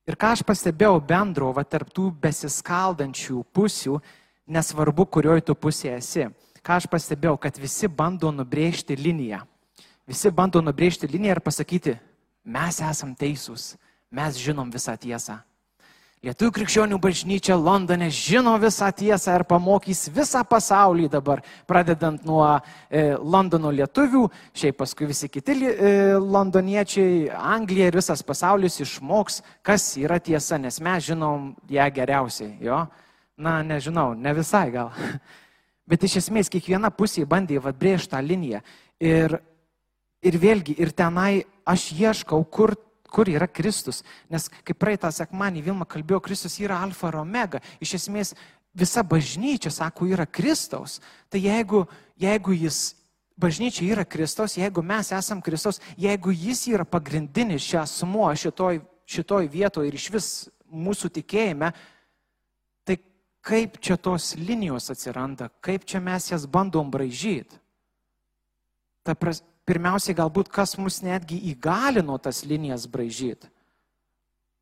Ir 0.04 0.18
ką 0.20 0.34
aš 0.36 0.42
pastebėjau 0.44 0.98
bendro, 1.00 1.48
va 1.56 1.64
tarptų 1.64 2.10
besiskaldančių 2.20 3.40
pusių, 3.56 3.96
nesvarbu, 4.52 5.06
kurioje 5.08 5.46
tu 5.48 5.56
pusėje 5.56 5.96
esi, 5.96 6.26
ką 6.60 6.76
aš 6.76 6.88
pastebėjau, 6.92 7.38
kad 7.40 7.56
visi 7.60 7.88
bando 7.88 8.28
nubrėžti 8.34 8.98
liniją. 9.00 9.40
Visi 10.04 10.28
bando 10.28 10.60
nubrėžti 10.60 11.08
liniją 11.08 11.38
ir 11.38 11.40
pasakyti, 11.40 11.96
mes 12.44 12.82
esam 12.84 13.16
teisūs, 13.16 13.72
mes 14.12 14.36
žinom 14.36 14.68
visą 14.72 14.98
tiesą. 15.00 15.40
Lietuvių 16.24 16.54
krikščionių 16.56 16.96
bažnyčia 17.04 17.56
Londone 17.60 18.06
žino 18.08 18.54
visą 18.56 18.86
tiesą 18.96 19.34
ir 19.36 19.42
pamokys 19.44 20.06
visą 20.08 20.40
pasaulį 20.48 21.10
dabar, 21.12 21.42
pradedant 21.68 22.22
nuo 22.24 22.46
e, 22.48 23.02
Londono 23.20 23.68
lietuvių, 23.74 24.22
šiaip 24.56 24.78
paskui 24.78 25.10
visi 25.10 25.28
kiti 25.28 25.58
e, 25.68 25.90
londoniečiai, 26.16 27.26
Anglija 27.28 27.90
ir 27.90 27.98
visas 28.00 28.24
pasaulis 28.24 28.80
išmoks, 28.80 29.42
kas 29.60 29.84
yra 30.00 30.16
tiesa, 30.16 30.56
nes 30.56 30.80
mes 30.80 31.04
žinom 31.10 31.50
ją 31.68 31.90
geriausiai. 31.98 32.54
Jo? 32.70 32.86
Na, 33.36 33.58
nežinau, 33.66 34.14
ne 34.16 34.32
visai 34.32 34.70
gal. 34.72 34.94
Bet 35.90 36.08
iš 36.08 36.22
esmės 36.22 36.48
kiekviena 36.48 36.88
pusė 36.88 37.26
bandė 37.28 37.60
atbrėžti 37.60 38.14
tą 38.14 38.24
liniją. 38.24 38.62
Ir, 38.96 39.36
ir 40.24 40.40
vėlgi, 40.40 40.80
ir 40.80 40.96
tenai 40.96 41.42
aš 41.68 41.90
ieškau, 41.98 42.40
kur 42.48 42.78
kur 43.14 43.30
yra 43.30 43.46
Kristus. 43.46 44.02
Nes 44.32 44.48
kaip 44.66 44.80
praeitą 44.82 45.12
sekmanį 45.14 45.62
Vilma 45.68 45.86
kalbėjo, 45.86 46.20
Kristus 46.24 46.58
yra 46.62 46.80
alfa 46.82 47.12
ir 47.12 47.20
omega. 47.22 47.62
Iš 47.84 47.94
esmės 48.00 48.34
visa 48.74 49.04
bažnyčia, 49.06 49.70
sako, 49.70 50.08
yra 50.10 50.26
Kristaus. 50.26 50.98
Tai 51.30 51.38
jeigu, 51.38 51.84
jeigu 52.20 52.56
jis, 52.58 52.96
bažnyčia 53.38 53.86
yra 53.92 54.04
Kristaus, 54.04 54.58
jeigu 54.58 54.82
mes 54.82 55.12
esam 55.14 55.42
Kristaus, 55.42 55.80
jeigu 55.98 56.34
jis 56.34 56.66
yra 56.72 56.86
pagrindinis 56.86 57.62
šią 57.62 57.86
sumuo 57.90 58.32
šitoj, 58.34 58.82
šitoj 59.06 59.50
vietoje 59.52 59.90
ir 59.90 59.98
iš 59.98 60.10
vis 60.10 60.28
mūsų 60.74 61.12
tikėjime, 61.20 61.70
tai 62.82 62.98
kaip 63.46 63.78
čia 63.78 63.96
tos 64.00 64.32
linijos 64.34 64.90
atsiranda, 64.90 65.52
kaip 65.62 65.86
čia 65.86 66.02
mes 66.02 66.32
jas 66.32 66.48
bandom 66.50 66.90
bražyti. 66.90 67.62
Ta 69.04 69.14
prasme, 69.14 69.53
pirmiausiai 69.68 70.16
galbūt 70.16 70.50
kas 70.52 70.76
mus 70.80 71.00
netgi 71.04 71.38
įgalino 71.52 72.16
tas 72.22 72.44
linijas 72.44 72.86
bražyti. 72.90 73.48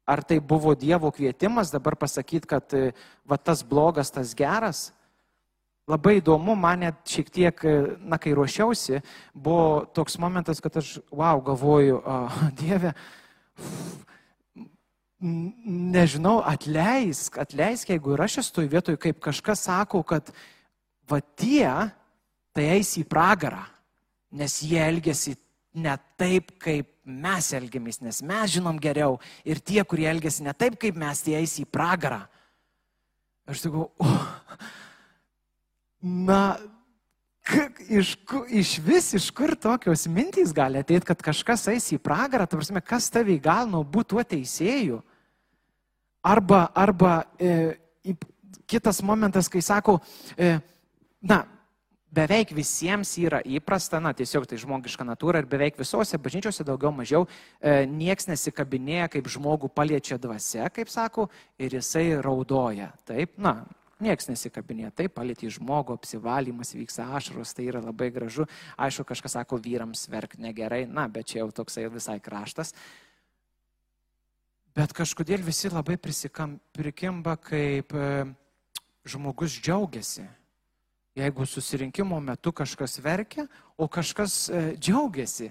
Ar 0.06 0.22
tai 0.26 0.40
buvo 0.40 0.74
Dievo 0.74 1.12
kvietimas 1.14 1.70
dabar 1.70 1.94
pasakyti, 1.94 2.48
kad 2.50 2.74
e, 2.74 2.90
va 3.26 3.38
tas 3.38 3.62
blogas, 3.62 4.10
tas 4.10 4.34
geras? 4.34 4.90
Labai 5.86 6.16
įdomu, 6.18 6.56
man 6.58 6.82
net 6.82 6.98
šiek 7.06 7.30
tiek, 7.30 7.62
e, 7.66 7.74
na, 8.02 8.18
kai 8.18 8.34
ruošiausi, 8.34 8.98
buvo 9.34 9.84
toks 9.94 10.18
momentas, 10.22 10.62
kad 10.62 10.80
aš, 10.82 10.96
wow, 11.14 11.38
galvoju, 11.46 12.00
oh, 12.02 12.40
Dieve, 12.58 12.94
nežinau, 15.22 16.40
atleisk, 16.50 17.38
atleisk, 17.38 17.94
jeigu 17.94 18.16
ir 18.16 18.24
aš 18.26 18.40
esu 18.42 18.58
toj 18.58 18.70
vietoj, 18.74 18.98
kaip 19.02 19.22
kažkas 19.22 19.68
sako, 19.68 20.02
kad 20.02 20.34
va 21.10 21.22
tie, 21.22 21.70
tai 22.50 22.72
eis 22.74 22.90
į 22.98 23.06
pragarą 23.06 23.62
nes 24.32 24.58
jie 24.64 24.80
elgesi 24.80 25.36
ne 25.74 25.94
taip, 26.20 26.52
kaip 26.60 26.88
mes 27.04 27.52
elgiamės, 27.56 28.00
nes 28.04 28.20
mes 28.26 28.56
žinom 28.56 28.78
geriau. 28.80 29.18
Ir 29.48 29.60
tie, 29.64 29.80
kurie 29.88 30.08
elgesi 30.10 30.44
ne 30.44 30.54
taip, 30.56 30.78
kaip 30.80 30.98
mes, 31.00 31.22
tie 31.24 31.38
eis 31.40 31.56
į 31.62 31.66
pragarą. 31.68 32.22
Aš 33.48 33.64
sakau, 33.64 33.88
oh, 33.98 34.26
na, 36.02 36.56
iš, 37.88 38.14
iš 38.48 38.76
vis, 38.84 39.12
iš 39.18 39.30
kur 39.34 39.54
tokios 39.58 40.06
mintys 40.06 40.52
gali 40.54 40.80
ateiti, 40.82 41.06
kad 41.08 41.24
kažkas 41.24 41.66
eis 41.72 41.88
į 41.94 41.98
pragarą, 42.02 42.46
ta 42.46 42.58
prasme, 42.58 42.84
kas 42.84 43.10
tavai 43.12 43.40
gal 43.42 43.70
nu 43.70 43.82
būtų 43.82 44.16
tuo 44.16 44.26
teisėju. 44.34 45.00
Arba, 46.22 46.68
arba 46.78 47.24
e, 47.34 47.74
kitas 48.70 49.02
momentas, 49.02 49.48
kai 49.50 49.62
sako, 49.64 49.98
e, 50.38 50.54
na, 51.18 51.42
beveik 52.12 52.52
visiems 52.54 53.14
yra 53.20 53.40
įprasta, 53.44 54.00
na 54.02 54.12
tiesiog 54.16 54.46
tai 54.48 54.58
žmogiška 54.60 55.04
natūra 55.08 55.40
ir 55.42 55.48
beveik 55.50 55.78
visose 55.80 56.20
bažnyčiose 56.20 56.64
daugiau 56.68 56.92
mažiau 56.94 57.26
e, 57.26 57.86
nieks 57.88 58.28
nesikabinėja, 58.28 59.08
kaip 59.16 59.30
žmogų 59.32 59.72
paliečia 59.72 60.18
dvasia, 60.20 60.68
kaip 60.74 60.92
sako, 60.92 61.28
ir 61.58 61.78
jisai 61.78 62.10
raudoja. 62.22 62.90
Taip, 63.08 63.38
na, 63.40 63.62
nieks 64.02 64.28
nesikabinėja, 64.28 64.92
taip, 65.02 65.14
palėti 65.16 65.50
žmogų, 65.56 65.96
apsivalymas 65.96 66.74
vyksta 66.76 67.08
ašaros, 67.16 67.54
tai 67.56 67.70
yra 67.70 67.80
labai 67.84 68.10
gražu. 68.14 68.46
Aišku, 68.76 69.06
kažkas 69.08 69.38
sako, 69.38 69.60
vyrams 69.62 70.04
verk 70.12 70.36
negerai, 70.42 70.84
na, 70.90 71.08
bet 71.08 71.32
čia 71.32 71.42
jau 71.42 71.48
toksai 71.62 71.88
visai 71.92 72.18
kraštas. 72.20 72.74
Bet 74.76 74.92
kažkodėl 74.96 75.42
visi 75.44 75.68
labai 75.72 75.98
prisikam, 76.00 76.56
prikimba, 76.76 77.36
kaip 77.40 77.92
e, 77.92 78.06
žmogus 79.08 79.56
džiaugiasi 79.60 80.28
Jeigu 81.14 81.44
susirinkimo 81.46 82.20
metu 82.20 82.52
kažkas 82.52 82.96
verkia, 83.04 83.44
o 83.76 83.84
kažkas 83.88 84.48
e, 84.48 84.60
džiaugiasi, 84.80 85.50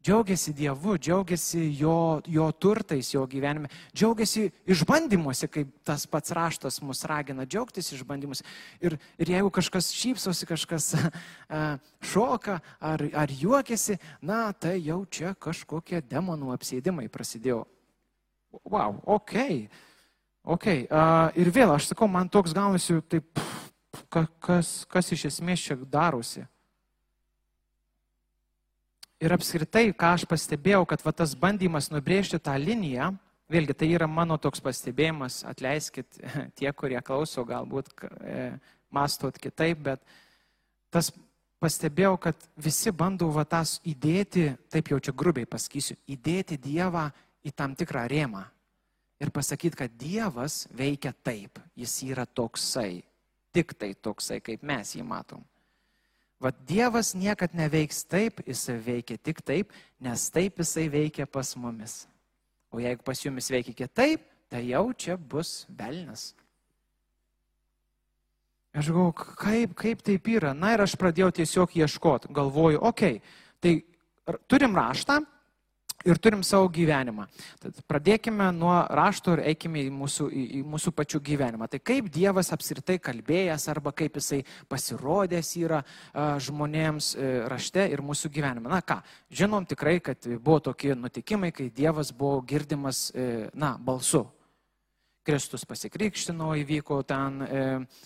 džiaugiasi 0.00 0.52
Dievu, 0.56 0.94
džiaugiasi 0.96 1.66
jo, 1.76 2.22
jo 2.26 2.46
turtais, 2.52 3.10
jo 3.12 3.26
gyvenime, 3.28 3.68
džiaugiasi 3.92 4.46
išbandymuose, 4.72 5.50
kaip 5.52 5.74
tas 5.84 6.06
pats 6.08 6.32
raštas 6.32 6.80
mus 6.80 7.04
ragina 7.04 7.44
džiaugtis 7.44 7.92
išbandymuose. 7.92 8.46
Ir, 8.80 8.96
ir 9.20 9.32
jeigu 9.34 9.50
kažkas 9.52 9.90
šypsosi, 9.92 10.48
kažkas 10.48 10.88
a, 10.96 11.76
šoka 12.12 12.62
ar, 12.80 13.04
ar 13.12 13.36
juokiasi, 13.36 13.98
na, 14.24 14.46
tai 14.52 14.78
jau 14.80 15.02
čia 15.04 15.34
kažkokie 15.36 16.00
demonų 16.08 16.56
apsėdimai 16.56 17.10
prasidėjo. 17.12 17.66
Wow, 18.64 19.02
ok. 19.04 19.36
Ok. 20.56 20.70
A, 20.88 21.04
ir 21.36 21.52
vėl 21.52 21.76
aš 21.76 21.92
sakau, 21.92 22.08
man 22.08 22.32
toks 22.32 22.56
gaunasi 22.56 23.02
taip. 23.04 23.28
Pff, 23.36 23.65
kas, 24.40 24.84
kas 24.88 25.12
iš 25.12 25.26
esmės 25.30 25.62
čia 25.66 25.76
darosi. 25.76 26.46
Ir 29.16 29.32
apskritai, 29.32 29.88
ką 29.96 30.12
aš 30.16 30.26
pastebėjau, 30.28 30.82
kad 30.88 31.00
va, 31.04 31.12
tas 31.16 31.32
bandymas 31.40 31.88
nubrėžti 31.88 32.40
tą 32.42 32.52
liniją, 32.60 33.14
vėlgi 33.48 33.76
tai 33.80 33.88
yra 33.96 34.08
mano 34.10 34.36
toks 34.36 34.60
pastebėjimas, 34.60 35.40
atleiskit 35.48 36.18
tie, 36.58 36.68
kurie 36.76 37.00
klauso, 37.04 37.44
galbūt 37.48 37.92
e, 38.20 38.50
mastot 38.92 39.38
kitaip, 39.40 39.80
bet 39.88 40.04
tas 40.92 41.08
pastebėjau, 41.62 42.18
kad 42.28 42.48
visi 42.60 42.92
bando 42.92 43.30
va 43.32 43.46
tas 43.48 43.78
įdėti, 43.88 44.50
taip 44.72 44.92
jau 44.92 45.00
čia 45.00 45.16
grubiai 45.16 45.48
pasakysiu, 45.48 45.96
įdėti 46.12 46.60
Dievą 46.60 47.08
į 47.46 47.54
tam 47.56 47.72
tikrą 47.78 48.04
rėmą. 48.12 48.44
Ir 49.16 49.32
pasakyti, 49.32 49.80
kad 49.80 49.96
Dievas 49.96 50.66
veikia 50.76 51.14
taip, 51.24 51.56
jis 51.72 52.02
yra 52.04 52.26
toksai 52.28 53.00
tik 53.56 53.72
tai 53.80 53.94
toksai, 53.96 54.40
kaip 54.44 54.64
mes 54.66 54.92
jį 54.98 55.04
matom. 55.06 55.44
Vat 56.42 56.56
Dievas 56.68 57.14
niekad 57.16 57.54
neveiks 57.56 58.02
taip, 58.04 58.42
jisai 58.44 58.76
veikia 58.84 59.16
tik 59.16 59.40
taip, 59.40 59.72
nes 60.04 60.28
taip 60.30 60.60
jisai 60.60 60.90
veikia 60.92 61.24
pas 61.24 61.54
mumis. 61.56 62.04
O 62.68 62.82
jeigu 62.82 63.00
pas 63.06 63.22
jumis 63.22 63.48
veikia 63.48 63.72
kitaip, 63.86 64.26
tai 64.52 64.66
jau 64.68 64.90
čia 64.92 65.16
bus 65.16 65.64
velnas. 65.72 66.34
Aš 68.76 68.90
galvoju, 68.92 69.14
kaip, 69.40 69.72
kaip 69.80 70.02
taip 70.04 70.28
yra. 70.28 70.52
Na 70.52 70.74
ir 70.74 70.84
aš 70.84 70.98
pradėjau 71.00 71.30
tiesiog 71.38 71.78
ieškoti. 71.80 72.28
Galvoju, 72.36 72.82
okei, 72.84 73.16
okay, 73.16 73.54
tai 73.64 74.36
turim 74.52 74.76
raštą, 74.76 75.22
ir 76.06 76.20
turim 76.22 76.42
savo 76.46 76.68
gyvenimą. 76.72 77.26
Tad 77.62 77.80
pradėkime 77.90 78.48
nuo 78.54 78.76
rašto 78.98 79.34
ir 79.36 79.44
eikime 79.52 79.82
į 79.86 79.90
mūsų, 79.94 80.28
į, 80.30 80.44
į 80.60 80.62
mūsų 80.74 80.92
pačių 80.96 81.20
gyvenimą. 81.26 81.68
Tai 81.72 81.80
kaip 81.82 82.10
Dievas 82.14 82.52
apskritai 82.54 82.98
kalbėjęs 83.02 83.66
arba 83.72 83.92
kaip 83.96 84.20
jisai 84.20 84.42
pasirodęs 84.70 85.52
yra 85.60 85.82
žmonėms 86.14 87.12
e, 87.16 87.32
rašte 87.50 87.88
ir 87.90 88.04
mūsų 88.06 88.30
gyvenime. 88.34 88.70
Na 88.70 88.82
ką, 88.84 89.00
žinom 89.30 89.66
tikrai, 89.68 89.98
kad 90.04 90.28
buvo 90.36 90.60
tokie 90.70 90.94
nutikimai, 90.94 91.52
kai 91.54 91.70
Dievas 91.74 92.14
buvo 92.14 92.40
girdimas, 92.46 93.10
e, 93.14 93.50
na, 93.54 93.76
balsu. 93.78 94.26
Kristus 95.26 95.64
pasikrikštino, 95.66 96.52
įvyko 96.62 97.00
ten, 97.06 97.40
e, 97.42 97.62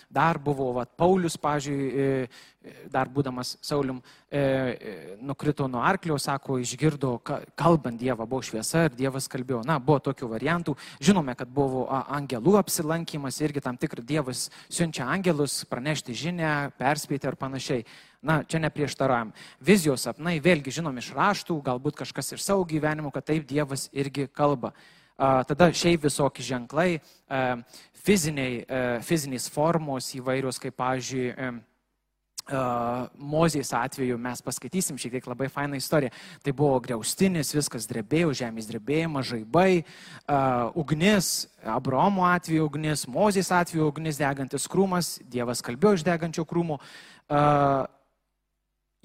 dar 0.08 0.38
buvo, 0.40 0.70
va, 0.78 0.86
Paulius, 0.86 1.36
pažiūrėjau, 1.36 2.28
e, 2.60 2.72
dar 2.92 3.08
būdamas 3.12 3.54
Saulim, 3.64 3.98
e, 4.32 5.16
nukrito 5.20 5.66
nuo 5.68 5.82
arklio, 5.84 6.16
sako, 6.20 6.58
išgirdo, 6.60 7.12
kalbant 7.56 8.00
Dievą, 8.00 8.26
buvo 8.28 8.40
šviesa 8.44 8.86
ir 8.88 8.96
Dievas 8.96 9.28
kalbėjo. 9.28 9.62
Na, 9.68 9.78
buvo 9.78 9.98
tokių 10.10 10.28
variantų. 10.32 10.76
Žinome, 11.00 11.34
kad 11.36 11.48
buvo 11.48 11.86
angelų 11.90 12.56
apsilankimas, 12.60 13.40
irgi 13.40 13.64
tam 13.64 13.76
tikrai 13.80 14.04
Dievas 14.04 14.48
siunčia 14.68 15.08
angelus 15.08 15.64
pranešti 15.68 16.16
žinę, 16.16 16.72
perspėti 16.80 17.28
ar 17.28 17.36
panašiai. 17.36 17.84
Na, 18.22 18.42
čia 18.44 18.60
neprieštaravim. 18.60 19.32
Vizijos 19.64 20.04
sapnai, 20.04 20.38
vėlgi 20.44 20.72
žinom 20.80 20.96
iš 21.00 21.12
raštų, 21.16 21.56
galbūt 21.64 22.00
kažkas 22.00 22.34
iš 22.36 22.44
savo 22.44 22.64
gyvenimo, 22.68 23.12
kad 23.12 23.28
taip 23.28 23.48
Dievas 23.48 23.88
irgi 23.92 24.28
kalba 24.28 24.74
tada 25.20 25.70
šiaip 25.76 26.06
visokie 26.08 26.44
ženklai, 26.46 26.90
fiziniai, 28.00 28.62
fizinės 29.04 29.50
formos 29.52 30.14
įvairios, 30.16 30.60
kaip, 30.62 30.78
pavyzdžiui, 30.80 31.34
Mozės 32.50 33.70
atveju 33.76 34.16
mes 34.18 34.40
paskaitysim 34.42 34.98
šiek 34.98 35.12
tiek 35.14 35.26
labai 35.30 35.46
fainą 35.52 35.78
istoriją. 35.78 36.10
Tai 36.42 36.54
buvo 36.56 36.80
greustinis, 36.82 37.52
viskas 37.54 37.86
drebėjo, 37.86 38.32
žemės 38.40 38.66
drebėjimas, 38.70 39.28
žaibai, 39.30 39.84
uh, 39.84 40.72
ugnis, 40.74 41.46
Abromo 41.62 42.26
atveju 42.26 42.66
ugnis, 42.66 43.06
Mozės 43.06 43.52
atveju 43.54 43.86
ugnis, 43.92 44.18
degantis 44.18 44.66
krūmas, 44.70 45.18
Dievas 45.30 45.62
kalbėjo 45.62 46.00
iš 46.00 46.06
degančio 46.08 46.46
krūmo. 46.48 46.80
Uh, 47.30 47.86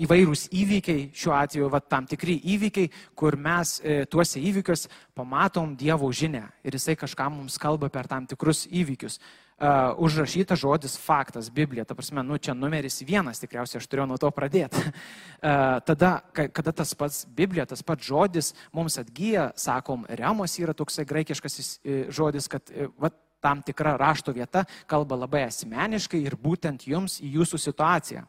įvairūs 0.01 0.49
įvykiai, 0.55 1.07
šiuo 1.15 1.33
atveju 1.37 1.69
va, 1.71 1.79
tam 1.79 2.07
tikri 2.09 2.35
įvykiai, 2.55 2.91
kur 3.15 3.37
mes 3.39 3.77
e, 3.79 4.03
tuose 4.11 4.41
įvykiuose 4.43 4.91
pamatom 5.15 5.75
Dievo 5.79 6.09
žinę 6.11 6.43
ir 6.65 6.75
Jisai 6.75 6.97
kažką 6.99 7.29
mums 7.31 7.57
kalba 7.61 7.89
per 7.89 8.09
tam 8.11 8.27
tikrus 8.27 8.65
įvykius. 8.67 9.19
Uh, 9.55 9.95
užrašytas 10.03 10.59
žodis 10.59 10.97
faktas, 10.99 11.47
Biblija, 11.47 11.85
ta 11.87 11.95
prasme, 11.95 12.19
nu 12.27 12.35
čia 12.35 12.51
numeris 12.51 12.97
vienas, 13.07 13.39
tikriausiai 13.39 13.79
aš 13.79 13.85
turėjau 13.87 14.09
nuo 14.09 14.17
to 14.19 14.27
pradėti. 14.35 14.81
Uh, 14.83 15.77
tada, 15.87 16.09
kada 16.35 16.73
tas 16.75 16.91
pats 16.91 17.21
Biblija, 17.37 17.63
tas 17.63 17.79
pats 17.79 18.03
žodis 18.03 18.51
mums 18.75 18.99
atgyja, 18.99 19.53
sakom, 19.55 20.03
remos 20.11 20.57
yra 20.59 20.75
toksai 20.75 21.07
graikiškas 21.07 21.55
e, 21.55 21.95
žodis, 22.11 22.49
kad 22.51 22.67
uh, 22.67 22.91
va, 22.99 23.13
tam 23.39 23.63
tikra 23.63 23.95
rašto 24.01 24.35
vieta 24.35 24.65
kalba 24.91 25.21
labai 25.23 25.45
asmeniškai 25.47 26.19
ir 26.25 26.35
būtent 26.35 26.83
jums 26.89 27.21
į 27.23 27.37
jūsų 27.37 27.61
situaciją. 27.69 28.25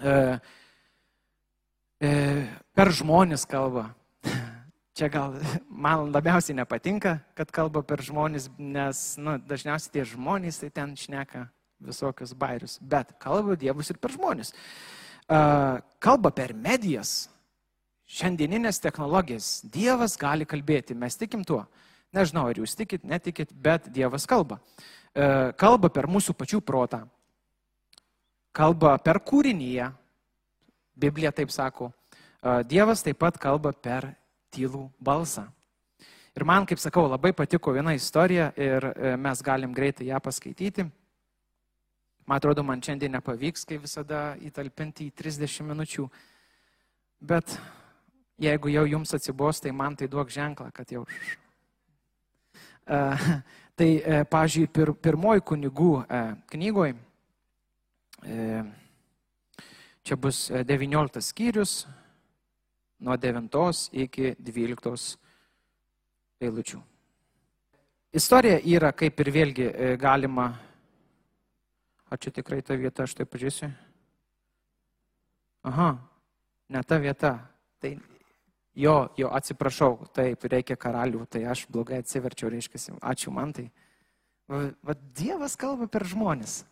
E, 0.00 0.16
per 2.02 2.90
žmonės 2.90 3.44
kalba. 3.46 3.92
Čia 4.92 5.08
gal 5.08 5.36
man 5.70 6.10
labiausiai 6.12 6.56
nepatinka, 6.58 7.16
kad 7.38 7.52
kalba 7.54 7.80
per 7.86 8.02
žmonės, 8.04 8.50
nes 8.58 9.02
nu, 9.16 9.38
dažniausiai 9.40 9.94
tie 9.94 10.04
žmonės 10.10 10.60
tai 10.60 10.68
ten 10.74 10.96
šneka 10.98 11.46
visokius 11.82 12.34
bairius, 12.38 12.76
bet 12.82 13.14
kalba 13.22 13.56
Dievus 13.58 13.90
ir 13.90 14.00
per 14.02 14.12
žmonės. 14.12 14.52
E, 14.52 15.38
kalba 16.02 16.30
per 16.34 16.52
medijas, 16.52 17.30
šiandieninės 18.12 18.82
technologijas. 18.84 19.62
Dievas 19.64 20.18
gali 20.20 20.44
kalbėti, 20.48 20.98
mes 20.98 21.16
tikim 21.16 21.46
tuo. 21.48 21.64
Nežinau, 22.12 22.50
ar 22.50 22.60
jūs 22.60 22.76
tikit, 22.76 23.06
netikit, 23.08 23.54
bet 23.56 23.88
Dievas 23.94 24.28
kalba. 24.28 24.60
E, 25.14 25.54
kalba 25.56 25.88
per 25.88 26.10
mūsų 26.10 26.36
pačių 26.36 26.60
protą. 26.60 27.06
Kalba 28.52 28.98
per 29.00 29.22
kūrinyje, 29.24 29.88
Biblija 30.94 31.32
taip 31.32 31.50
sako. 31.50 31.90
Dievas 32.68 33.02
taip 33.06 33.20
pat 33.22 33.38
kalba 33.38 33.72
per 33.72 34.10
tylų 34.52 34.88
balsą. 35.00 35.46
Ir 36.32 36.46
man, 36.48 36.64
kaip 36.64 36.80
sakau, 36.80 37.04
labai 37.12 37.34
patiko 37.36 37.74
viena 37.76 37.92
istorija 37.92 38.48
ir 38.56 38.86
e, 38.88 39.16
mes 39.20 39.42
galim 39.44 39.74
greitai 39.76 40.06
ją 40.08 40.20
paskaityti. 40.24 40.86
Man 42.24 42.38
atrodo, 42.38 42.64
man 42.64 42.80
šiandien 42.80 43.12
nepavyks, 43.12 43.66
kaip 43.68 43.82
visada, 43.84 44.22
įtalpinti 44.40 45.10
į 45.10 45.12
30 45.18 45.66
minučių. 45.68 46.06
Bet 47.28 47.52
jeigu 48.40 48.72
jau 48.72 48.86
jums 48.88 49.12
atsibos, 49.12 49.60
tai 49.60 49.74
man 49.76 49.98
tai 49.98 50.08
duok 50.08 50.32
ženklą, 50.32 50.70
kad 50.72 50.94
jau. 50.94 51.04
Uh, 52.82 53.28
tai, 53.78 53.90
uh, 54.00 54.22
pažiūrėjau, 54.32 54.72
pir, 54.72 54.94
pirmoji 55.04 55.44
kunigų 55.52 55.92
uh, 56.00 56.32
knygoje 56.50 56.96
Čia 60.02 60.16
bus 60.16 60.50
19 60.50 61.18
e, 61.18 61.22
skyrius 61.22 61.86
nuo 62.98 63.16
9 63.16 63.90
iki 63.92 64.34
12 64.38 65.18
eilučių. 66.42 66.80
Istorija 68.12 68.58
yra 68.66 68.90
kaip 68.92 69.20
ir 69.22 69.30
vėlgi 69.32 69.68
e, 69.70 69.92
galima. 69.96 70.50
Ar 72.12 72.20
čia 72.20 72.32
tikrai 72.34 72.60
ta 72.60 72.76
vieta, 72.76 73.06
aš 73.06 73.14
tai 73.16 73.24
pažiūrėsiu? 73.24 73.70
Aha, 75.70 75.94
ne 76.68 76.82
ta 76.82 76.98
vieta. 77.00 77.32
Tai 77.80 77.94
jo, 78.74 78.96
jo, 79.16 79.30
atsiprašau, 79.32 79.94
taip, 80.12 80.44
reikia 80.50 80.76
karalių, 80.76 81.24
tai 81.30 81.46
aš 81.48 81.64
blogai 81.72 82.02
atsiverčiau, 82.02 82.50
reiškia, 82.52 82.98
ačiū 83.00 83.32
man 83.32 83.54
tai. 83.56 83.70
Va, 84.50 84.66
va, 84.84 84.98
Dievas 85.16 85.56
kalba 85.56 85.86
per 85.88 86.04
žmonės. 86.10 86.62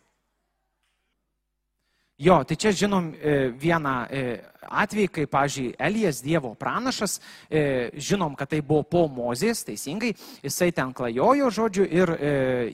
Jo, 2.20 2.42
tai 2.44 2.56
čia 2.60 2.68
žinom 2.76 3.06
e, 3.16 3.36
vieną 3.56 3.92
e, 4.12 4.22
atvejį, 4.60 5.08
kai, 5.08 5.22
pažiūrėjau, 5.24 5.76
Elijas 5.86 6.18
Dievo 6.20 6.50
pranašas, 6.52 7.14
e, 7.48 7.62
žinom, 7.96 8.34
kad 8.36 8.50
tai 8.52 8.60
buvo 8.60 8.82
po 8.84 9.06
Mozės, 9.08 9.62
teisingai, 9.64 10.10
jisai 10.44 10.68
ten 10.76 10.92
klajojo 10.92 11.48
žodžiu 11.48 11.86
ir 11.88 12.12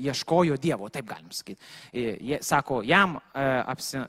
ieškojo 0.03 0.59
Dievo, 0.59 0.91
taip 0.91 1.07
galim 1.07 1.31
sakyti. 1.31 1.63
Sako, 2.43 2.81
jam 2.83 3.21
apsi, 3.37 4.03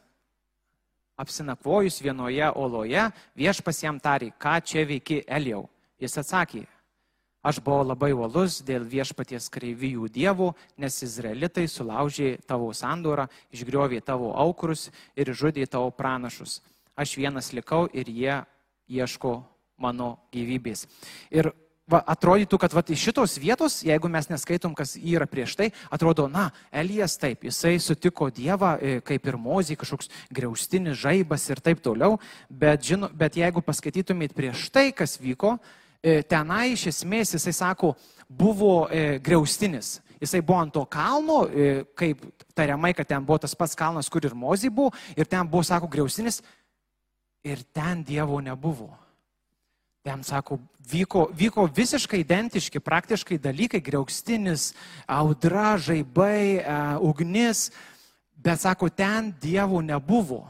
apsinakvojus 1.21 2.01
vienoje 2.01 2.49
oloje, 2.57 3.05
viešpas 3.37 3.83
jam 3.83 4.01
tarė, 4.01 4.31
ką 4.41 4.57
čia 4.65 4.87
veiki 4.89 5.21
Elijau. 5.27 5.67
Jis 6.01 6.17
atsakė, 6.17 6.65
Aš 7.47 7.61
buvau 7.63 7.85
labai 7.87 8.09
uolus 8.11 8.57
dėl 8.67 8.83
viešpaties 8.83 9.45
kreivijų 9.53 10.09
dievų, 10.11 10.49
nes 10.83 10.97
izraelitai 11.05 11.63
sulaužė 11.71 12.33
tavo 12.43 12.73
sandorą, 12.75 13.29
išgriovė 13.55 14.01
tavo 14.03 14.33
aukurus 14.35 14.89
ir 15.15 15.31
žudė 15.31 15.63
tavo 15.71 15.93
pranašus. 15.95 16.59
Aš 16.99 17.15
vienas 17.21 17.53
likau 17.55 17.85
ir 17.95 18.11
jie 18.11 18.41
ieško 18.91 19.37
mano 19.79 20.17
gyvybės. 20.33 20.87
Ir 21.31 21.53
va, 21.87 22.01
atrodytų, 22.03 22.59
kad 22.59 22.75
va, 22.75 22.83
iš 22.83 23.07
šitos 23.09 23.37
vietos, 23.39 23.79
jeigu 23.87 24.11
mes 24.11 24.27
neskaitom, 24.27 24.75
kas 24.75 24.97
yra 24.99 25.29
prieš 25.29 25.55
tai, 25.55 25.71
atrodo, 25.93 26.27
na, 26.31 26.49
Elijas 26.67 27.15
taip, 27.21 27.47
jisai 27.47 27.77
sutiko 27.79 28.27
Dievą, 28.27 28.75
e, 28.81 28.99
kaip 29.07 29.31
ir 29.31 29.39
mozį, 29.39 29.79
kažkoks 29.79 30.11
griaustinis 30.35 30.99
žaibas 30.99 31.47
ir 31.47 31.63
taip 31.63 31.79
toliau, 31.85 32.19
bet, 32.49 32.83
žino, 32.91 33.07
bet 33.15 33.39
jeigu 33.39 33.63
paskaitytumėt 33.63 34.35
prieš 34.35 34.67
tai, 34.73 34.89
kas 34.91 35.15
vyko, 35.21 35.55
tenai 36.01 36.71
iš 36.73 36.87
esmės 36.91 37.33
jisai 37.35 37.53
sako, 37.53 37.95
buvo 38.27 38.87
e, 38.91 39.19
greustinis. 39.19 40.01
Jisai 40.21 40.41
buvo 40.41 40.59
ant 40.59 40.73
to 40.73 40.83
kalno, 40.89 41.45
e, 41.47 41.83
kaip 41.95 42.23
tariamai, 42.57 42.93
kad 42.97 43.07
ten 43.07 43.25
buvo 43.25 43.37
tas 43.37 43.55
pats 43.55 43.77
kalnas, 43.77 44.09
kur 44.09 44.25
ir 44.25 44.33
mozį 44.35 44.71
buvo, 44.73 44.93
ir 45.15 45.29
ten 45.29 45.47
buvo, 45.47 45.63
sako, 45.63 45.87
greustinis, 45.87 46.41
ir 47.45 47.61
ten 47.73 48.03
Dievo 48.03 48.41
nebuvo. 48.41 48.89
Ten, 50.03 50.23
sako, 50.23 50.57
vyko, 50.89 51.27
vyko 51.35 51.67
visiškai 51.75 52.21
identiški 52.23 52.79
praktiškai 52.79 53.37
dalykai- 53.43 53.81
greustinis, 53.89 54.73
audra, 55.05 55.77
žaibai, 55.77 56.63
ugnis, 57.01 57.69
bet, 58.35 58.59
sako, 58.59 58.89
ten 58.89 59.35
Dievo 59.41 59.81
nebuvo. 59.81 60.47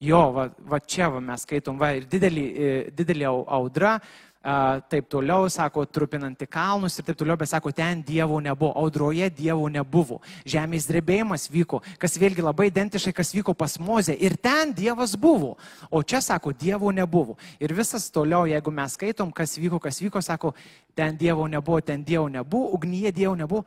Jo, 0.00 0.30
va, 0.32 0.46
va 0.64 0.78
čia 0.80 1.10
va, 1.12 1.20
mes 1.20 1.42
skaitom, 1.44 1.76
va, 1.76 1.90
ir 1.92 2.06
didelį, 2.08 2.44
e, 2.48 2.68
didelį 2.96 3.26
audra, 3.28 3.98
a, 4.40 4.80
taip 4.88 5.10
toliau, 5.12 5.44
sako, 5.52 5.84
trupinanti 5.84 6.46
kalnus 6.48 6.96
ir 6.96 7.04
taip 7.04 7.18
toliau, 7.20 7.36
bet 7.36 7.50
sako, 7.50 7.68
ten 7.76 8.00
Dievo 8.00 8.38
nebuvo, 8.40 8.72
audroje 8.80 9.28
Dievo 9.36 9.68
nebuvo. 9.68 10.22
Žemės 10.48 10.88
drebėjimas 10.88 11.44
vyko, 11.52 11.82
kas 12.00 12.16
vėlgi 12.16 12.46
labai 12.46 12.70
identiškai, 12.70 13.12
kas 13.20 13.34
vyko 13.36 13.52
pas 13.52 13.76
Mozę. 13.76 14.16
Ir 14.16 14.38
ten 14.40 14.72
Dievas 14.72 15.12
buvo. 15.20 15.58
O 15.92 16.00
čia 16.00 16.22
sako, 16.24 16.54
Dievo 16.56 16.88
nebuvo. 16.96 17.36
Ir 17.60 17.76
visas 17.76 18.08
toliau, 18.08 18.48
jeigu 18.48 18.72
mes 18.72 18.96
skaitom, 18.96 19.28
kas 19.36 19.58
vyko, 19.60 19.82
kas 19.84 20.00
vyko, 20.00 20.24
sako, 20.24 20.54
ten 20.96 21.20
Dievo 21.20 21.44
nebuvo, 21.44 21.84
ten 21.84 22.00
Dievo 22.00 22.30
nebuvo, 22.32 22.72
ugnyje 22.78 23.12
Dievo 23.12 23.36
nebuvo. 23.36 23.66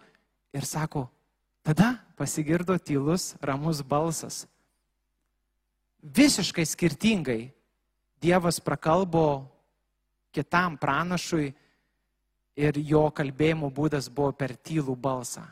Ir 0.54 0.66
sako, 0.66 1.12
Tada 1.64 2.04
pasigirdo 2.20 2.76
tylus, 2.76 3.38
ramus 3.40 3.80
balsas. 3.82 4.44
Visiškai 6.04 6.66
skirtingai 6.68 7.52
Dievas 8.24 8.60
prakalbo 8.64 9.48
kitam 10.32 10.78
pranašui 10.80 11.50
ir 12.56 12.78
jo 12.80 13.08
kalbėjimo 13.12 13.70
būdas 13.74 14.08
buvo 14.08 14.32
per 14.32 14.56
tylų 14.56 14.96
balsą. 14.96 15.44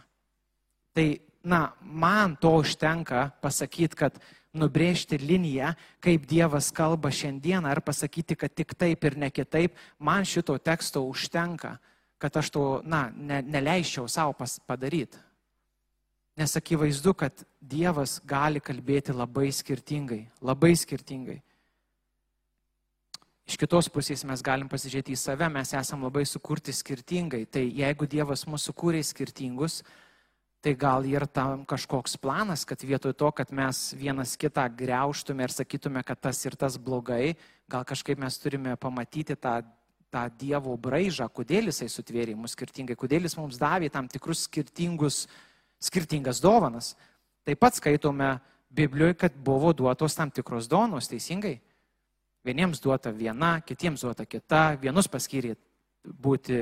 Tai, 0.96 1.08
na, 1.44 1.72
man 1.82 2.36
to 2.40 2.54
užtenka 2.62 3.30
pasakyti, 3.42 3.98
kad 3.98 4.20
nubrėžti 4.56 5.20
liniją, 5.20 5.74
kaip 6.04 6.28
Dievas 6.28 6.72
kalba 6.76 7.12
šiandieną, 7.12 7.72
ar 7.72 7.82
pasakyti, 7.84 8.36
kad 8.36 8.54
tik 8.56 8.76
taip 8.76 9.04
ir 9.08 9.18
ne 9.18 9.32
kitaip, 9.32 9.76
man 10.00 10.28
šito 10.28 10.58
teksto 10.60 11.04
užtenka, 11.08 11.78
kad 12.22 12.38
aš 12.38 12.52
to, 12.54 12.66
na, 12.84 13.10
ne, 13.16 13.42
neleiščiau 13.42 14.08
savo 14.12 14.36
padaryti. 14.68 15.18
Nes 16.40 16.56
akivaizdu, 16.56 17.14
kad 17.14 17.44
Dievas 17.60 18.20
gali 18.26 18.62
kalbėti 18.64 19.14
labai 19.14 19.50
skirtingai, 19.54 20.24
labai 20.42 20.72
skirtingai. 20.80 21.42
Iš 23.52 23.58
kitos 23.60 23.90
pusės 23.92 24.22
mes 24.24 24.40
galim 24.46 24.70
pasižiūrėti 24.72 25.12
į 25.12 25.20
save, 25.20 25.50
mes 25.52 25.74
esame 25.76 26.08
labai 26.08 26.24
sukurti 26.30 26.72
skirtingai. 26.72 27.44
Tai 27.52 27.64
jeigu 27.66 28.08
Dievas 28.08 28.46
mūsų 28.48 28.74
kūrė 28.80 29.02
skirtingus, 29.04 29.82
tai 30.64 30.72
gal 30.80 31.04
ir 31.10 31.26
tam 31.28 31.66
kažkoks 31.68 32.16
planas, 32.22 32.64
kad 32.70 32.80
vietoj 32.86 33.16
to, 33.18 33.32
kad 33.36 33.52
mes 33.52 33.90
vienas 33.98 34.38
kitą 34.40 34.68
greuštume 34.78 35.44
ir 35.44 35.52
sakytume, 35.52 36.04
kad 36.08 36.22
tas 36.22 36.40
ir 36.46 36.56
tas 36.56 36.78
blogai, 36.78 37.34
gal 37.68 37.84
kažkaip 37.88 38.22
mes 38.22 38.38
turime 38.40 38.78
pamatyti 38.80 39.36
tą, 39.36 39.58
tą 40.14 40.26
Dievo 40.38 40.78
braižą, 40.78 41.28
kodėl 41.34 41.74
jisai 41.74 41.90
sutvėrė 41.92 42.38
mus 42.38 42.56
skirtingai, 42.56 42.96
kodėl 42.96 43.26
jis 43.28 43.36
mums 43.40 43.60
davė 43.60 43.90
tam 43.92 44.08
tikrus 44.08 44.46
skirtingus, 44.46 45.26
skirtingas 45.82 46.42
dovanas. 46.42 46.94
Taip 47.46 47.60
pat 47.60 47.76
skaitome 47.76 48.36
Biblijoje, 48.70 49.18
kad 49.26 49.36
buvo 49.36 49.74
duotos 49.74 50.16
tam 50.16 50.32
tikros 50.32 50.70
donos, 50.70 51.10
teisingai. 51.12 51.58
Vieniems 52.46 52.82
duota 52.82 53.12
viena, 53.14 53.60
kitiems 53.66 54.06
duota 54.06 54.26
kita, 54.26 54.78
vienus 54.82 55.10
paskyrė 55.12 55.56
būti 56.02 56.56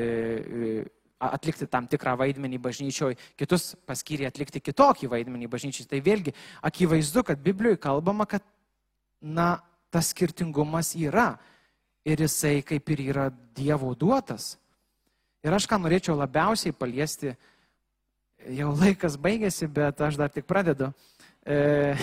atlikti 1.20 1.68
tam 1.68 1.88
tikrą 1.88 2.16
vaidmenį 2.20 2.60
bažnyčioje, 2.64 3.18
kitus 3.40 3.74
paskyrė 3.88 4.28
atlikti 4.30 4.62
kitokį 4.64 5.10
vaidmenį 5.12 5.50
bažnyčiai. 5.52 5.88
Tai 5.88 6.00
vėlgi 6.04 6.34
akivaizdu, 6.66 7.24
kad 7.28 7.44
Biblijoje 7.44 7.80
kalbama, 7.84 8.28
kad, 8.28 8.44
na, 9.22 9.58
tas 9.92 10.12
skirtingumas 10.14 10.94
yra 10.96 11.34
ir 12.08 12.22
jisai 12.24 12.62
kaip 12.66 12.90
ir 12.94 13.06
yra 13.12 13.30
Dievo 13.56 13.92
duotas. 13.98 14.56
Ir 15.44 15.56
aš 15.56 15.68
ką 15.68 15.80
norėčiau 15.82 16.16
labiausiai 16.20 16.76
paliesti, 16.76 17.34
jau 18.48 18.72
laikas 18.78 19.18
baigėsi, 19.20 19.68
bet 19.68 20.02
aš 20.02 20.20
dar 20.22 20.32
tik 20.32 20.48
pradedu, 20.48 20.94
e, 21.44 21.96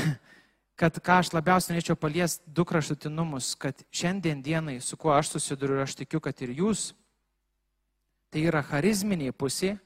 kad 0.77 1.01
ką 1.01 1.22
aš 1.22 1.33
labiausiai 1.33 1.77
norėčiau 1.77 1.96
paliesti 1.96 2.44
du 2.53 2.64
kraštutinumus, 2.68 3.55
kad 3.57 3.81
šiandien 3.90 4.42
dienai, 4.44 4.81
su 4.81 4.99
kuo 5.01 5.14
aš 5.16 5.37
susiduriu, 5.37 5.81
aš 5.83 5.96
tikiu, 6.03 6.20
kad 6.20 6.40
ir 6.44 6.53
jūs 6.61 6.90
Tai 8.37 8.42
yra 8.44 8.61
charizminė 8.61 9.31
pusė 9.33 9.77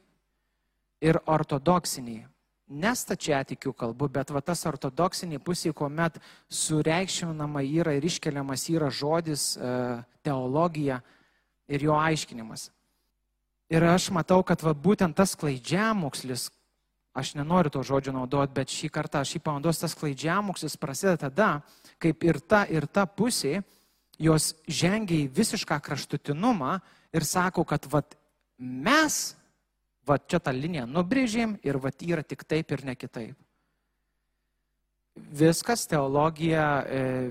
ir 1.05 1.19
ortodoksinė. 1.31 2.25
Nestačiatikių 2.71 3.73
kalbu, 3.75 4.09
bet 4.15 4.31
va 4.31 4.41
tas 4.47 4.63
ortodoksinė 4.67 5.41
pusė, 5.43 5.73
kuomet 5.75 6.21
sureikšminama 6.55 7.65
yra 7.67 7.97
ir 7.99 8.07
iškeliamas 8.07 8.69
yra 8.71 8.93
žodis, 8.95 9.57
e, 9.57 9.71
teologija 10.23 11.01
ir 11.67 11.87
jo 11.87 11.97
aiškinimas. 11.99 12.69
Ir 13.71 13.85
aš 13.87 14.09
matau, 14.11 14.43
kad 14.43 14.63
va 14.67 14.73
būtent 14.75 15.15
tas 15.15 15.37
klaidžiamokslis, 15.39 16.49
aš 17.15 17.35
nenoriu 17.39 17.71
to 17.71 17.83
žodžio 17.87 18.15
naudoti, 18.17 18.55
bet 18.57 18.73
šį 18.75 18.89
kartą 18.91 19.23
šį 19.27 19.43
panaudos 19.47 19.83
tas 19.83 19.95
klaidžiamokslis 19.99 20.75
prasideda 20.81 21.29
tada, 21.29 21.51
kaip 22.03 22.25
ir 22.27 22.41
ta, 22.43 22.65
ir 22.67 22.89
ta 22.91 23.07
pusė, 23.07 23.61
jos 24.19 24.53
žengia 24.67 25.23
į 25.23 25.31
visišką 25.37 25.79
kraštutinumą 25.87 26.81
ir 27.15 27.27
sako, 27.27 27.65
kad 27.65 27.87
vat, 27.93 28.17
mes, 28.59 29.21
va 30.07 30.19
čia 30.19 30.43
tą 30.43 30.53
liniją 30.55 30.89
nubrėžėm 30.91 31.57
ir 31.63 31.79
va 31.79 31.95
yra 31.95 32.27
tik 32.27 32.45
taip 32.45 32.75
ir 32.75 32.85
ne 32.85 32.97
kitaip. 32.99 33.39
Viskas, 35.31 35.87
teologija, 35.87 36.67
e, 36.87 37.31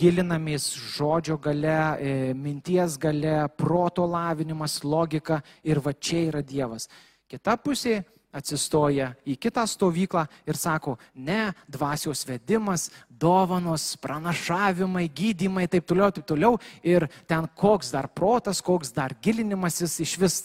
gilinamės 0.00 0.70
žodžio 0.96 1.36
gale, 1.42 1.76
e, 2.00 2.32
minties 2.34 2.96
gale, 3.00 3.48
proto 3.56 4.06
lavinimas, 4.08 4.80
logika 4.84 5.42
ir 5.62 5.80
va 5.84 5.92
čia 5.92 6.24
yra 6.30 6.42
Dievas. 6.42 6.88
Kita 7.30 7.56
pusė 7.60 8.00
atsistoja 8.32 9.10
į 9.26 9.34
kitą 9.42 9.64
stovyklą 9.66 10.22
ir 10.48 10.58
sako, 10.58 10.96
ne, 11.14 11.50
dvasios 11.68 12.22
vedimas, 12.26 12.88
dovanos, 13.10 13.96
pranašavimai, 14.02 15.08
gydymai, 15.10 15.66
taip 15.70 15.88
toliau, 15.90 16.12
taip 16.14 16.28
toliau. 16.30 16.58
Ir 16.86 17.08
ten 17.28 17.48
koks 17.58 17.90
dar 17.94 18.08
protas, 18.14 18.62
koks 18.62 18.94
dar 18.94 19.16
gilinimasis 19.22 19.98
iš 20.06 20.16
vis 20.22 20.38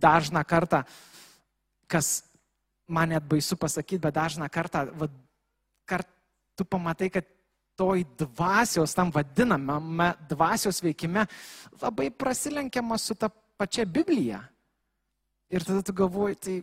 dažną 0.00 0.42
kartą, 0.48 0.82
kas 1.86 2.24
man 2.88 3.12
net 3.12 3.24
baisu 3.28 3.58
pasakyti, 3.60 4.00
bet 4.02 4.16
dažną 4.16 4.48
kartą, 4.52 4.86
va, 4.96 5.10
kart, 5.86 6.08
tu 6.56 6.64
pamatai, 6.64 7.10
kad 7.12 7.35
toj 7.76 8.04
dvasios, 8.18 8.94
tam 8.96 9.12
vadinamame 9.12 10.14
dvasios 10.28 10.80
veikime 10.82 11.26
labai 11.80 12.10
prasilenkiama 12.10 12.98
su 12.98 13.14
ta 13.14 13.28
pačia 13.28 13.84
Biblija. 13.84 14.40
Ir 15.52 15.64
tada 15.64 15.82
tu 15.82 15.92
galvoji, 15.92 16.34
tai 16.36 16.56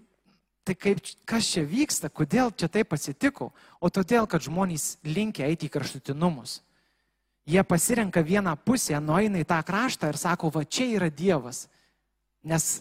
Tai 0.63 0.75
kaip, 0.79 1.01
kas 1.27 1.47
čia 1.51 1.65
vyksta, 1.67 2.07
kodėl 2.07 2.53
čia 2.55 2.69
taip 2.71 2.93
atsitiko? 2.95 3.49
O 3.83 3.89
todėl, 3.91 4.23
kad 4.31 4.45
žmonės 4.45 4.95
linkia 5.03 5.49
eiti 5.49 5.67
į 5.67 5.73
kraštutinumus. 5.73 6.61
Jie 7.43 7.59
pasirenka 7.67 8.23
vieną 8.23 8.53
pusę, 8.63 8.95
nueina 9.03 9.41
į 9.43 9.47
tą 9.49 9.57
kraštą 9.67 10.13
ir 10.13 10.19
sako, 10.19 10.53
va 10.55 10.63
čia 10.63 10.87
yra 10.95 11.09
Dievas. 11.11 11.65
Nes 12.47 12.79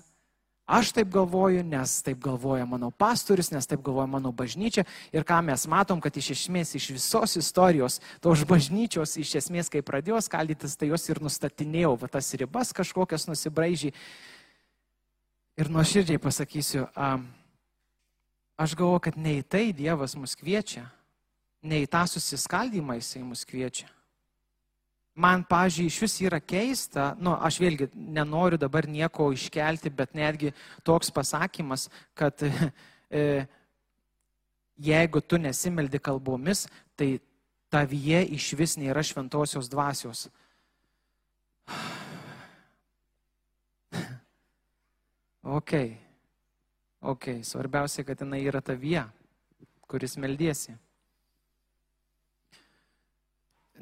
aš 0.73 0.93
taip 0.97 1.11
galvoju, 1.13 1.61
nes 1.69 1.99
taip 2.07 2.23
galvoja 2.25 2.65
mano 2.69 2.89
pastorius, 2.91 3.53
nes 3.53 3.69
taip 3.69 3.83
galvoja 3.85 4.09
mano 4.11 4.33
bažnyčia. 4.33 4.87
Ir 5.13 5.27
ką 5.29 5.43
mes 5.45 5.67
matom, 5.69 6.01
kad 6.01 6.17
iš 6.17 6.33
esmės 6.37 6.73
iš 6.79 6.89
visos 6.97 7.37
istorijos, 7.41 8.01
tos 8.25 8.47
bažnyčios 8.49 9.19
iš 9.21 9.37
esmės, 9.43 9.69
kai 9.73 9.85
pradėjo 9.85 10.23
skaldytis, 10.25 10.79
tai 10.81 10.89
jos 10.91 11.05
ir 11.13 11.21
nustatinėjau, 11.23 11.95
va 12.01 12.11
tas 12.17 12.33
ribas 12.41 12.73
kažkokias 12.77 13.29
nusibraižy. 13.29 13.93
Ir 15.61 15.69
nuoširdžiai 15.69 16.21
pasakysiu, 16.23 16.89
um, 16.97 17.29
Aš 18.63 18.77
galvoju, 18.79 19.01
kad 19.09 19.17
ne 19.19 19.39
į 19.41 19.43
tai 19.43 19.65
Dievas 19.75 20.15
mus 20.15 20.37
kviečia, 20.39 20.85
ne 21.67 21.81
į 21.83 21.89
tą 21.91 22.05
susiskaldymą 22.07 22.99
Jisai 22.99 23.25
mus 23.25 23.47
kviečia. 23.49 23.89
Man, 25.13 25.45
pažiūrėjau, 25.45 25.93
iš 25.93 26.01
vis 26.01 26.15
yra 26.25 26.41
keista, 26.41 27.13
nu, 27.21 27.35
aš 27.37 27.59
vėlgi 27.61 27.91
nenoriu 27.93 28.57
dabar 28.57 28.87
nieko 28.89 29.29
iškelti, 29.37 29.91
bet 29.93 30.15
netgi 30.17 30.55
toks 30.89 31.13
pasakymas, 31.13 31.91
kad 32.17 32.33
e, 33.13 33.45
jeigu 34.81 35.21
tu 35.21 35.37
nesimeldi 35.37 36.01
kalbomis, 36.01 36.65
tai 36.97 37.21
tavyje 37.73 38.25
iš 38.39 38.57
vis 38.57 38.77
nėra 38.81 39.03
šventosios 39.05 39.69
dvasios. 39.69 40.29
ok. 45.59 45.73
Ok, 47.03 47.43
svarbiausia, 47.45 48.05
kad 48.07 48.21
jinai 48.23 48.47
yra 48.47 48.61
tavyje, 48.63 49.03
kuris 49.91 50.17
meldiesi. 50.17 50.73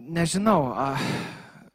Nežinau, 0.00 0.72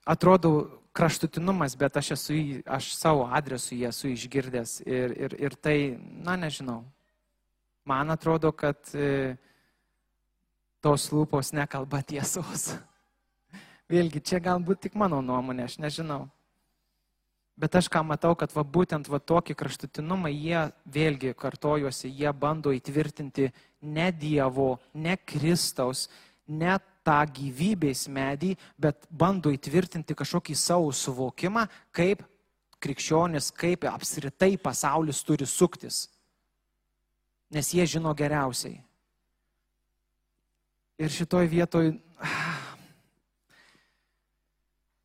atrodo 0.06 0.82
kraštutinumas, 0.96 1.76
bet 1.78 1.98
aš 1.98 2.12
esu, 2.16 2.38
aš 2.66 2.94
savo 2.96 3.28
adresu 3.30 3.76
jį 3.76 3.90
esu 3.90 4.10
išgirdęs 4.14 4.80
ir, 4.88 5.14
ir, 5.28 5.36
ir 5.46 5.56
tai, 5.62 5.78
na 6.00 6.38
nežinau. 6.40 6.82
Man 7.86 8.10
atrodo, 8.10 8.50
kad 8.56 8.80
e, 8.98 9.36
tos 10.82 11.12
lūpos 11.14 11.52
nekalba 11.54 12.02
tiesos. 12.02 12.72
Vėlgi, 13.92 14.24
čia 14.26 14.40
galbūt 14.42 14.88
tik 14.88 14.98
mano 14.98 15.20
nuomonė, 15.22 15.68
aš 15.68 15.78
nežinau. 15.84 16.24
Bet 17.56 17.78
aš 17.78 17.92
ką 17.92 18.02
matau, 18.08 18.34
kad 18.36 18.52
va, 18.56 18.66
būtent 18.66 19.08
va, 19.12 19.22
tokį 19.22 19.54
kraštutinumą 19.60 20.32
jie 20.34 20.66
vėlgi 20.92 21.36
kartojosi, 21.38 22.10
jie 22.10 22.34
bando 22.34 22.74
įtvirtinti 22.74 23.52
ne 23.86 24.10
Dievo, 24.12 24.80
ne 24.98 25.14
Kristaus, 25.22 26.08
ne 26.48 26.74
tą 27.06 27.20
gyvybės 27.38 28.08
medį, 28.12 28.56
bet 28.82 29.06
bando 29.10 29.52
įtvirtinti 29.54 30.18
kažkokį 30.18 30.56
savo 30.58 30.92
suvokimą, 30.96 31.68
kaip 31.96 32.24
krikščionis, 32.82 33.52
kaip 33.56 33.86
apskritai 33.90 34.56
pasaulis 34.62 35.22
turi 35.26 35.48
suktis. 35.50 36.06
Nes 37.54 37.70
jie 37.74 37.86
žino 37.88 38.14
geriausiai. 38.18 38.80
Ir 40.98 41.12
šitoj 41.12 41.48
vietoj, 41.52 41.92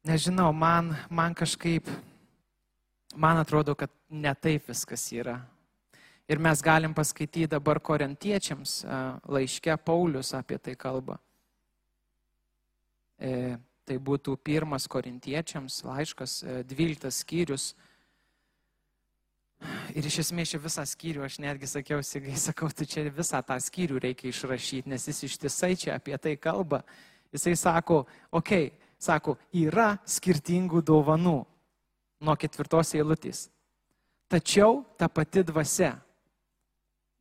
nežinau, 0.09 0.53
man, 0.57 0.95
man 1.11 1.35
kažkaip 1.37 1.89
man 3.15 3.43
atrodo, 3.43 3.75
kad 3.75 3.91
ne 4.09 4.33
taip 4.35 4.71
viskas 4.71 5.09
yra. 5.13 5.41
Ir 6.31 6.39
mes 6.39 6.63
galim 6.63 6.95
paskaityti 6.95 7.49
dabar 7.51 7.81
korintiečiams 7.83 8.85
laiške 9.27 9.75
Paulius 9.83 10.31
apie 10.39 10.61
tai 10.63 10.77
kalba. 10.79 11.19
E, 13.20 13.59
tai 13.85 13.98
būtų 14.00 14.37
pirmas 14.40 14.87
korintiečiams 14.88 15.83
laiškas, 15.85 16.40
12 16.70 17.09
e, 17.09 17.12
skyrius. 17.12 17.70
Ir 19.92 20.06
iš 20.09 20.22
esmės 20.22 20.54
čia 20.54 20.61
visą 20.62 20.87
skyrių, 20.88 21.24
aš 21.26 21.37
netgi 21.42 21.68
sakiau, 21.68 22.00
sigai, 22.06 22.37
sakau, 22.40 22.70
tu 22.72 22.87
čia 22.88 23.04
visą 23.12 23.42
tą 23.44 23.59
skyrių 23.61 24.00
reikia 24.00 24.30
išrašyti, 24.30 24.88
nes 24.88 25.04
jis 25.11 25.24
ištisai 25.28 25.74
čia 25.76 25.96
apie 25.98 26.16
tai 26.16 26.37
kalba. 26.40 26.80
Jisai 27.35 27.52
sako, 27.59 28.04
okei, 28.33 28.70
okay, 28.70 28.94
sako, 29.00 29.37
yra 29.52 29.98
skirtingų 30.09 30.80
dovanų 30.87 31.38
nuo 32.24 32.37
ketvirtos 32.40 32.94
eilutės. 32.96 33.48
Tačiau 34.30 34.85
ta 34.98 35.09
pati 35.11 35.42
dvasia, 35.44 35.96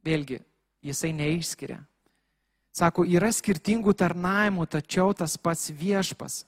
vėlgi, 0.05 0.39
jisai 0.85 1.11
neišskiria. 1.17 1.79
Sako, 2.79 3.03
yra 3.03 3.27
skirtingų 3.35 3.91
tarnavimų, 3.97 4.63
tačiau 4.71 5.11
tas 5.17 5.35
pats 5.35 5.67
viešpas. 5.75 6.45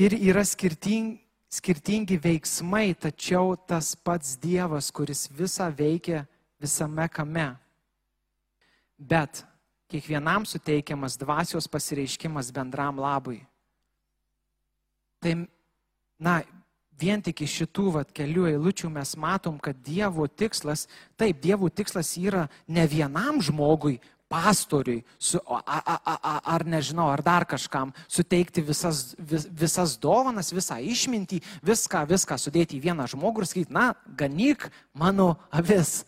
Ir 0.00 0.14
yra 0.16 0.44
skirting, 0.48 1.18
skirtingi 1.52 2.16
veiksmai, 2.18 2.94
tačiau 2.96 3.58
tas 3.60 3.92
pats 3.94 4.38
Dievas, 4.40 4.88
kuris 4.94 5.26
visą 5.28 5.68
veikia 5.68 6.24
visame 6.62 7.06
kame. 7.12 7.50
Bet 8.96 9.44
kiekvienam 9.92 10.46
suteikiamas 10.48 11.18
dvasios 11.20 11.68
pasireiškimas 11.68 12.48
bendram 12.54 12.96
labui. 12.98 13.42
Tai, 15.20 15.36
na, 16.16 16.40
vien 16.98 17.22
tik 17.22 17.44
iš 17.44 17.60
šitų 17.60 17.86
vat, 17.98 18.16
kelių 18.16 18.48
eilučių 18.54 18.90
mes 18.96 19.14
matom, 19.20 19.60
kad 19.60 19.76
Dievo 19.84 20.26
tikslas, 20.26 20.86
taip, 21.20 21.42
Dievo 21.42 21.68
tikslas 21.68 22.16
yra 22.18 22.48
ne 22.66 22.86
vienam 22.88 23.42
žmogui, 23.44 23.98
pastoriui, 24.34 25.04
su, 25.18 25.38
a, 25.46 25.60
a, 25.62 25.96
a, 26.14 26.34
ar 26.54 26.64
nežinau, 26.66 27.06
ar 27.12 27.22
dar 27.22 27.46
kažkam 27.46 27.92
suteikti 28.10 28.64
visas, 28.66 29.14
vis, 29.18 29.46
visas 29.46 29.94
dovanas, 30.02 30.50
visą 30.54 30.80
išmintį, 30.82 31.40
viską, 31.64 32.04
viską 32.10 32.38
sudėti 32.40 32.78
į 32.78 32.84
vieną 32.88 33.06
žmogų 33.14 33.44
ir 33.44 33.50
sakyti, 33.50 33.74
na, 33.74 33.92
ganyk 34.18 34.68
mano 34.98 35.34
avis. 35.54 36.02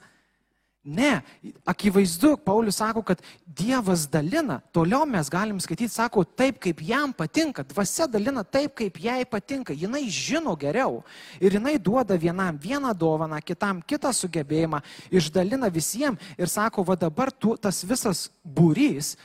Ne, 0.86 1.20
akivaizdu, 1.66 2.36
Paulius 2.36 2.76
sako, 2.78 3.00
kad 3.02 3.22
Dievas 3.46 4.04
dalina, 4.06 4.60
toliau 4.70 5.02
mes 5.06 5.26
galim 5.26 5.58
skaityti, 5.58 5.90
sako, 5.90 6.22
taip, 6.22 6.60
kaip 6.62 6.78
jam 6.86 7.10
patinka, 7.10 7.64
dvasia 7.66 8.06
dalina 8.06 8.44
taip, 8.46 8.76
kaip 8.78 9.00
jai 9.02 9.24
patinka, 9.26 9.74
jinai 9.74 10.04
žino 10.06 10.54
geriau 10.54 11.00
ir 11.42 11.56
jinai 11.58 11.74
duoda 11.82 12.14
vienam 12.14 12.54
vieną 12.62 12.94
dovaną, 12.94 13.40
kitam 13.42 13.80
kitą 13.82 14.14
sugebėjimą, 14.14 14.78
išdalina 15.10 15.72
visiems 15.74 16.22
ir 16.38 16.46
sako, 16.46 16.86
va 16.86 16.94
dabar 16.94 17.34
tu, 17.34 17.56
tas 17.58 17.82
visas 17.82 18.28
būrys, 18.46 19.16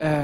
e, 0.00 0.16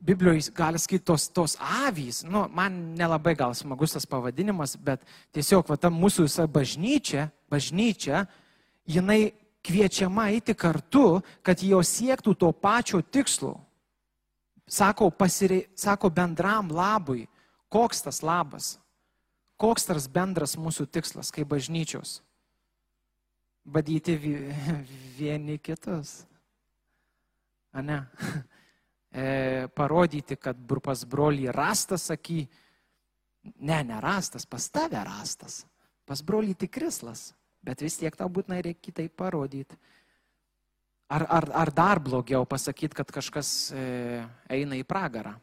Biblijoje 0.00 0.48
gali 0.56 0.80
skaityti 0.80 1.10
tos, 1.12 1.28
tos 1.28 1.58
avys, 1.84 2.24
nu, 2.24 2.48
man 2.56 2.94
nelabai 2.96 3.36
gal 3.36 3.52
smagus 3.52 3.98
tas 3.98 4.08
pavadinimas, 4.08 4.78
bet 4.80 5.04
tiesiog 5.36 5.68
va 5.68 5.76
ta 5.76 5.92
mūsų 5.92 6.24
visa 6.24 6.48
bažnyčia, 6.48 7.28
bažnyčia, 7.52 8.24
jinai 8.88 9.34
kviečiama 9.64 10.28
eiti 10.34 10.54
kartu, 10.54 11.22
kad 11.42 11.62
jos 11.62 11.88
siektų 11.98 12.34
to 12.36 12.50
pačio 12.52 13.00
tikslo. 13.02 13.56
Sako, 14.68 15.10
pasirei, 15.10 15.66
sako 15.76 16.10
bendram 16.10 16.70
labui. 16.72 17.26
Koks 17.72 18.04
tas 18.04 18.22
labas? 18.22 18.76
Koks 19.60 19.88
tas 19.88 20.08
bendras 20.08 20.56
mūsų 20.60 20.86
tikslas 20.92 21.32
kaip 21.34 21.48
bažnyčios? 21.50 22.20
Badyti 23.64 24.16
vieni 25.18 25.58
kitus. 25.58 26.22
A 27.72 27.82
ne? 27.82 28.04
E, 29.14 29.68
parodyti, 29.70 30.34
kad 30.34 30.58
pas 30.82 31.04
brolį 31.06 31.44
rastas, 31.54 32.08
saky, 32.10 32.40
ne, 33.62 33.76
nerastas, 33.86 34.42
pas 34.42 34.64
tave 34.74 34.98
rastas, 35.06 35.60
pas 36.02 36.18
brolį 36.18 36.56
tikrislas 36.58 37.28
bet 37.64 37.82
vis 37.84 37.96
tiek 38.00 38.16
tau 38.16 38.28
būtinai 38.32 38.60
reikia 38.64 38.90
kitaip 38.90 39.16
parodyti. 39.16 39.78
Ar, 41.14 41.26
ar, 41.28 41.48
ar 41.52 41.72
dar 41.74 42.00
blogiau 42.00 42.46
pasakyti, 42.48 42.96
kad 42.96 43.10
kažkas 43.12 43.48
e, 43.76 44.22
eina 44.52 44.78
į 44.78 44.86
pragarą? 44.88 45.34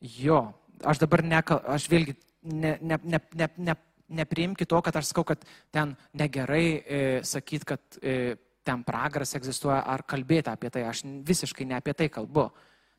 Jo, 0.00 0.46
aš 0.84 1.00
dabar 1.02 1.24
nekal, 1.26 1.60
aš 1.74 1.88
vėlgi 1.90 2.14
ne, 2.44 2.76
ne, 2.80 2.98
ne, 3.02 3.20
ne, 3.34 3.48
ne, 3.56 3.76
nepriimki 4.20 4.66
to, 4.68 4.80
kad 4.84 4.96
aš 4.96 5.10
sakau, 5.10 5.24
kad 5.26 5.42
ten 5.74 5.94
negerai 6.14 6.66
e, 6.70 7.02
sakyti, 7.26 7.68
kad 7.74 7.98
e, 8.02 8.36
ten 8.64 8.84
pragaras 8.86 9.34
egzistuoja, 9.36 9.82
ar 9.90 10.04
kalbėti 10.08 10.52
apie 10.52 10.70
tai. 10.72 10.86
Aš 10.88 11.04
visiškai 11.26 11.66
ne 11.68 11.78
apie 11.78 11.94
tai 11.96 12.08
kalbu. 12.12 12.48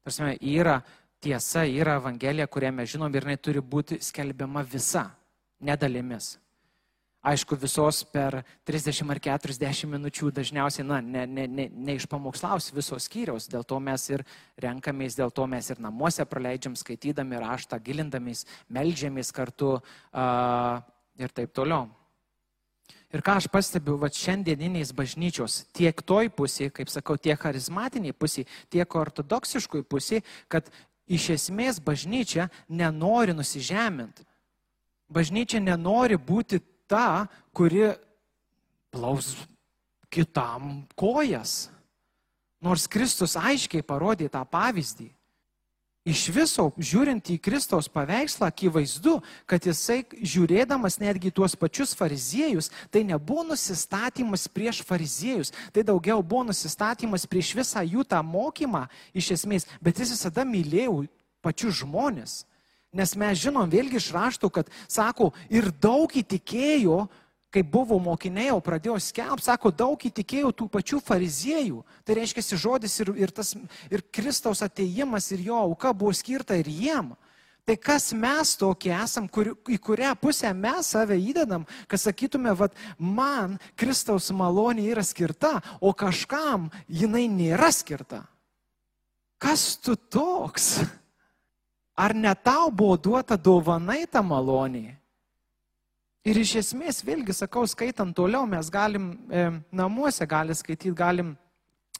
Tarsi, 0.06 0.36
yra 0.54 0.80
tiesa, 1.23 1.65
yra 1.65 1.97
evangelija, 2.01 2.47
kurią 2.51 2.71
mes 2.75 2.91
žinom 2.91 3.13
ir 3.15 3.25
jinai 3.25 3.41
turi 3.41 3.63
būti 3.63 3.97
skelbiama 4.04 4.62
visa, 4.69 5.08
nedalimis. 5.65 6.36
Aišku, 7.25 7.57
visos 7.57 8.03
per 8.05 8.43
30 8.69 9.09
ar 9.09 9.19
40 9.23 9.89
minučių 9.89 10.29
dažniausiai, 10.35 10.85
na, 10.85 10.99
ne, 11.01 11.23
ne, 11.25 11.47
ne, 11.49 11.65
neišpamokslaus 11.88 12.69
visos 12.75 13.07
skyriaus, 13.09 13.47
dėl 13.49 13.65
to 13.65 13.79
mes 13.81 14.03
ir 14.11 14.21
renkamės, 14.61 15.17
dėl 15.17 15.33
to 15.33 15.47
mes 15.49 15.71
ir 15.73 15.81
namuose 15.81 16.21
praleidžiam 16.29 16.75
skaitydami 16.77 17.39
raštą, 17.41 17.79
gilindamės, 17.81 18.45
melžiamės 18.69 19.33
kartu 19.33 19.79
uh, 19.79 20.83
ir 21.17 21.33
taip 21.33 21.55
toliau. 21.57 21.88
Ir 23.09 23.25
ką 23.25 23.39
aš 23.39 23.49
pastebiu, 23.49 23.95
va 23.97 24.11
šiandieniniais 24.13 24.91
bažnyčios, 24.93 25.63
tiek 25.73 26.05
toj 26.05 26.29
pusėje, 26.35 26.75
kaip 26.77 26.93
sakau, 26.93 27.17
tiek 27.17 27.39
charizmatiniai 27.41 28.13
pusėje, 28.13 28.45
tiek 28.69 28.97
ortodoksiškoj 29.01 29.85
pusėje, 29.89 30.21
kad 30.51 30.69
iš 31.07 31.31
esmės 31.39 31.81
bažnyčia 31.81 32.51
nenori 32.69 33.33
nusižeminti. 33.33 34.25
Bažnyčia 35.09 35.61
nenori 35.63 36.17
būti 36.17 36.61
ta, 36.88 37.28
kuri 37.56 37.93
plaus 38.93 39.36
kitam 40.10 40.86
kojas. 40.95 41.69
Nors 42.63 42.88
Kristus 42.88 43.36
aiškiai 43.38 43.86
parodė 43.86 44.30
tą 44.32 44.41
pavyzdį. 44.48 45.12
Iš 46.06 46.28
viso, 46.30 46.67
žiūrint 46.78 47.32
į 47.34 47.39
Kristaus 47.41 47.88
paveikslą, 47.89 48.52
akivaizdu, 48.52 49.15
kad 49.50 49.65
jisai, 49.65 50.04
žiūrėdamas 50.21 51.00
netgi 51.02 51.32
tuos 51.34 51.56
pačius 51.58 51.95
fariziejus, 51.98 52.69
tai 52.93 53.02
nebuvo 53.10 53.48
nusistatymas 53.50 54.45
prieš 54.45 54.84
fariziejus, 54.86 55.50
tai 55.74 55.82
daugiau 55.82 56.21
buvo 56.21 56.43
nusistatymas 56.52 57.26
prieš 57.26 57.56
visą 57.58 57.82
jų 57.82 58.06
tą 58.06 58.21
mokymą 58.21 58.84
iš 59.17 59.32
esmės, 59.39 59.65
bet 59.82 59.98
jis 59.98 60.13
visada 60.13 60.45
mylėjo 60.45 61.08
pačius 61.41 61.82
žmonės. 61.82 62.43
Nes 62.95 63.12
mes 63.19 63.38
žinom 63.43 63.69
vėlgi 63.69 63.99
iš 63.99 64.10
raštų, 64.15 64.49
kad 64.55 64.71
sako, 64.88 65.34
ir 65.51 65.67
daug 65.84 66.12
įtikėjo, 66.15 67.05
kai 67.51 67.63
buvo 67.63 67.97
mokiniai, 68.03 68.49
jau 68.49 68.60
pradėjo 68.63 68.97
skelbti, 69.03 69.47
sako, 69.47 69.71
daug 69.71 69.99
įtikėjo 69.99 70.51
tų 70.55 70.67
pačių 70.71 70.99
fariziejų. 71.03 71.84
Tai 72.08 72.17
reiškia, 72.17 72.43
žodis 72.60 72.95
ir, 73.03 73.13
ir, 73.19 73.31
tas, 73.36 73.53
ir 73.91 74.03
Kristaus 74.15 74.63
ateimas 74.65 75.29
ir 75.31 75.45
jo 75.47 75.60
auka 75.60 75.93
buvo 75.95 76.15
skirta 76.15 76.58
ir 76.60 76.71
jiem. 76.71 77.13
Tai 77.65 77.75
kas 77.81 78.12
mes 78.13 78.51
tokie 78.62 78.91
esam, 78.93 79.25
kur, 79.27 79.55
į 79.65 79.79
kurią 79.81 80.12
pusę 80.21 80.51
mes 80.53 80.91
save 80.93 81.15
įdedam, 81.17 81.63
kad 81.89 81.97
sakytume, 81.97 82.51
vad, 82.53 82.75
man 82.99 83.55
Kristaus 83.79 84.29
malonė 84.29 84.86
yra 84.91 85.01
skirta, 85.01 85.58
o 85.81 85.89
kažkam 85.97 86.69
jinai 86.86 87.25
nėra 87.31 87.71
skirta. 87.73 88.21
Kas 89.41 89.73
tu 89.81 89.97
toks? 89.97 90.77
Ar 91.95 92.13
ne 92.13 92.34
tau 92.36 92.71
buvo 92.71 92.97
duota 92.97 93.38
dovanai 93.39 94.03
ta 94.12 94.21
malonė? 94.21 94.97
Ir 96.25 96.39
iš 96.41 96.55
esmės, 96.63 97.03
vėlgi 97.05 97.36
sakau, 97.38 97.63
skaitant 97.69 98.15
toliau, 98.17 98.47
mes 98.49 98.69
galim 98.73 99.12
e, 99.29 99.43
namuose 99.71 100.25
gali 100.25 100.55
skaityti, 100.58 100.91
galim 100.97 101.36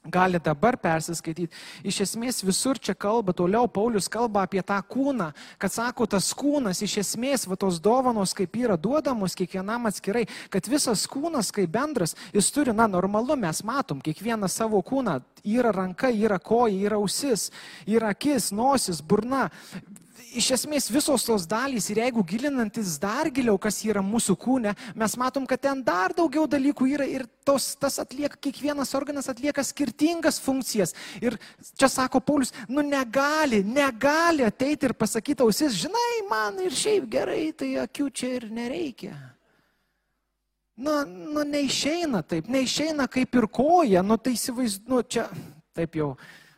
gali 0.06 0.40
dabar 0.40 0.78
persiskaityti. 0.78 1.54
Iš 1.84 2.02
esmės 2.06 2.44
visur 2.46 2.80
čia 2.80 2.96
kalba, 2.98 3.34
toliau 3.34 3.68
Paulius 3.72 4.08
kalba 4.12 4.46
apie 4.46 4.62
tą 4.66 4.78
kūną, 4.82 5.32
kad 5.62 5.74
sako, 5.74 6.08
tas 6.10 6.32
kūnas 6.38 6.82
iš 6.86 6.98
esmės, 7.04 7.48
va 7.50 7.58
tos 7.60 7.80
dovanos 7.84 8.36
kaip 8.38 8.56
yra 8.60 8.78
duodamos 8.78 9.36
kiekvienam 9.38 9.90
atskirai, 9.90 10.26
kad 10.54 10.70
visas 10.70 11.06
kūnas 11.12 11.52
kaip 11.56 11.72
bendras, 11.74 12.16
jis 12.36 12.52
turi, 12.54 12.76
na, 12.76 12.88
normalu, 12.92 13.38
mes 13.40 13.64
matom, 13.66 14.02
kiekvieną 14.06 14.50
savo 14.52 14.82
kūną, 14.86 15.20
yra 15.46 15.74
ranka, 15.76 16.12
yra 16.14 16.40
koja, 16.40 16.76
yra 16.88 17.02
ausis, 17.02 17.50
yra 17.88 18.14
akis, 18.16 18.52
nosis, 18.56 19.02
burna, 19.02 19.50
iš 20.34 20.50
esmės 20.56 20.88
visos 20.92 21.26
tos 21.28 21.46
dalys 21.50 21.88
ir 21.92 22.00
jeigu 22.02 22.24
gilinantis 22.28 22.96
dar 23.02 23.30
giliau, 23.34 23.58
kas 23.62 23.78
yra 23.86 24.02
mūsų 24.06 24.36
kūne, 24.42 24.74
mes 24.98 25.16
matom, 25.20 25.46
kad 25.50 25.62
ten 25.62 25.84
dar 25.86 26.16
daugiau 26.16 26.48
dalykų 26.50 26.88
yra 26.96 27.08
ir 27.10 27.26
tos, 27.48 27.74
tas 27.80 28.00
atlieka, 28.02 28.40
kiekvienas 28.42 28.94
organas 28.98 29.30
atlieka 29.32 29.64
skirtingas 29.64 30.40
funkcijas. 30.44 30.96
Ir 31.22 31.38
čia 31.78 31.90
sako 31.92 32.22
Paulius, 32.24 32.54
nu 32.68 32.84
negali, 32.86 33.62
negali 33.64 34.46
ateiti 34.48 34.90
ir 34.90 34.96
pasakyti 34.98 35.46
ausis, 35.46 35.78
žinai, 35.86 36.26
man 36.30 36.60
ir 36.66 36.76
šiaip 36.76 37.10
gerai, 37.12 37.50
tai 37.58 37.76
akių 37.86 38.10
čia 38.12 38.36
ir 38.40 38.50
nereikia. 38.54 39.14
Nu, 40.76 41.04
nu, 41.08 41.44
neišeina 41.48 42.20
taip, 42.28 42.50
neišeina 42.52 43.08
kaip 43.08 43.38
ir 43.40 43.48
koja, 43.48 44.02
nu 44.04 44.18
tai 44.20 44.34
įsivaizduoju, 44.36 44.90
nu, 44.92 45.06
čia 45.08 45.30
taip 45.76 45.96
jau 45.96 46.16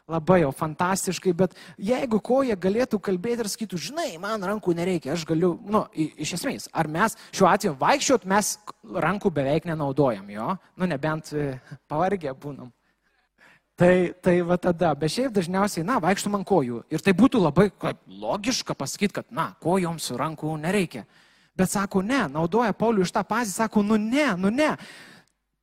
labai 0.08 0.40
jau 0.42 0.54
fantastiškai, 0.56 1.34
bet 1.36 1.56
jeigu 1.76 2.20
koja 2.24 2.56
galėtų 2.56 3.00
kalbėti 3.04 3.44
ir 3.44 3.50
sakytų, 3.52 3.80
žinai, 3.90 4.08
man 4.24 4.44
rankų 4.48 4.76
nereikia, 4.78 5.12
aš 5.14 5.26
galiu, 5.28 5.58
nu, 5.68 5.84
iš 5.96 6.38
esmės, 6.40 6.70
ar 6.72 6.88
mes 6.92 7.18
šiuo 7.36 7.50
atveju 7.52 7.76
vaikščiot, 7.82 8.28
mes 8.32 8.54
rankų 9.08 9.32
beveik 9.36 9.68
nenaudojam, 9.68 10.30
jo, 10.32 10.54
nu, 10.80 10.88
nebent 10.88 11.34
e, 11.36 11.50
pavargę 11.92 12.32
būnam. 12.40 12.72
Tai, 13.78 13.92
tai 14.26 14.40
va 14.42 14.56
tada, 14.58 14.94
bet 14.98 15.12
šiaip 15.14 15.36
dažniausiai, 15.36 15.84
na, 15.86 16.00
vaikštum 16.02 16.40
ant 16.40 16.48
kojų. 16.50 16.80
Ir 16.90 17.04
tai 17.06 17.14
būtų 17.14 17.44
labai 17.44 17.68
logiška 18.08 18.74
pasakyti, 18.80 19.20
kad, 19.20 19.28
na, 19.30 19.52
kojoms 19.62 20.08
rankų 20.18 20.56
nereikia. 20.64 21.04
Bet 21.58 21.70
sako, 21.74 22.02
ne, 22.06 22.24
naudoja 22.32 22.74
Paulių 22.74 23.06
iš 23.06 23.14
tą 23.14 23.22
pazį, 23.28 23.54
sako, 23.54 23.84
nu 23.86 24.00
ne, 24.02 24.32
nu 24.40 24.50
ne. 24.54 24.72